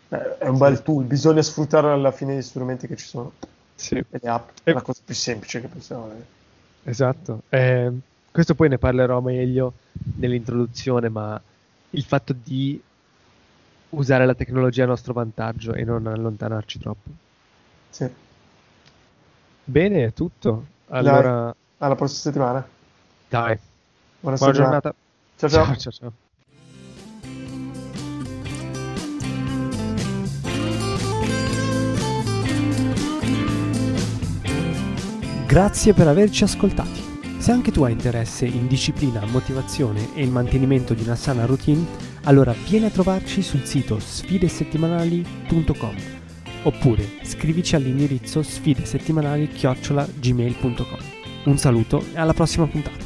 è 0.10 0.48
un 0.48 0.58
bel 0.58 0.82
tool, 0.82 1.06
bisogna 1.06 1.41
sfruttare 1.41 1.89
alla 1.89 2.12
fine 2.12 2.36
gli 2.36 2.41
strumenti 2.41 2.88
che 2.88 2.96
ci 2.96 3.06
sono. 3.06 3.34
Sì. 3.76 3.96
E 3.96 4.06
le 4.10 4.30
app 4.30 4.50
è 4.63 4.72
la 4.72 4.82
cosa 4.82 5.02
più 5.04 5.13
semplice 5.13 5.62
che 5.62 5.68
possiamo 5.68 6.06
avere. 6.06 6.26
Esatto. 6.84 7.41
Eh, 7.50 7.91
questo 8.32 8.56
poi 8.56 8.70
ne 8.70 8.78
parlerò 8.78 9.20
meglio 9.20 9.74
nell'introduzione, 10.18 11.10
ma 11.10 11.39
il 11.91 12.04
fatto 12.04 12.34
di 12.34 12.82
usare 13.89 14.26
la 14.26 14.36
tecnologia 14.36 14.84
a 14.84 14.88
nostro 14.88 15.13
vantaggio 15.13 15.74
e 15.74 15.84
non 15.84 16.06
allontanarci 16.08 16.80
troppo. 16.80 17.10
Sì. 17.89 18.10
Bene, 19.63 20.06
è 20.06 20.13
tutto. 20.13 20.65
Allora... 20.89 21.22
Dai, 21.22 21.54
alla 21.80 21.96
prossima 21.96 22.20
settimana. 22.20 22.68
Dai. 23.28 23.58
Buona, 24.20 24.38
Buona 24.38 24.54
giornata. 24.54 24.94
Ciao 25.38 25.50
ciao. 25.50 25.65
ciao, 25.65 25.76
ciao, 25.78 25.91
ciao. 25.91 26.13
Grazie 35.56 35.94
per 35.94 36.10
averci 36.10 36.44
ascoltati. 36.44 37.02
Se 37.38 37.54
anche 37.54 37.72
tu 37.72 37.84
hai 37.84 37.94
interesse 37.94 38.46
in 38.46 38.68
disciplina, 38.68 39.26
motivazione 39.26 40.13
e 40.13 40.22
il 40.22 40.30
mantenimento 40.30 40.94
di 40.94 41.04
una 41.04 41.15
sana 41.15 41.46
routine, 41.46 41.86
allora 42.24 42.54
vieni 42.68 42.88
a 42.88 42.89
trovarci 42.89 43.41
sul 43.41 43.63
sito 43.63 43.98
sfidesettimanali.com 43.98 45.96
oppure 46.63 47.08
scrivici 47.24 47.78
all'indirizzo 47.78 48.44
sfidesettimanali-gmail.com. 48.44 51.00
Un 51.46 51.58
saluto 51.58 52.04
e 52.13 52.20
alla 52.20 52.34
prossima 52.34 52.68
puntata. 52.68 53.05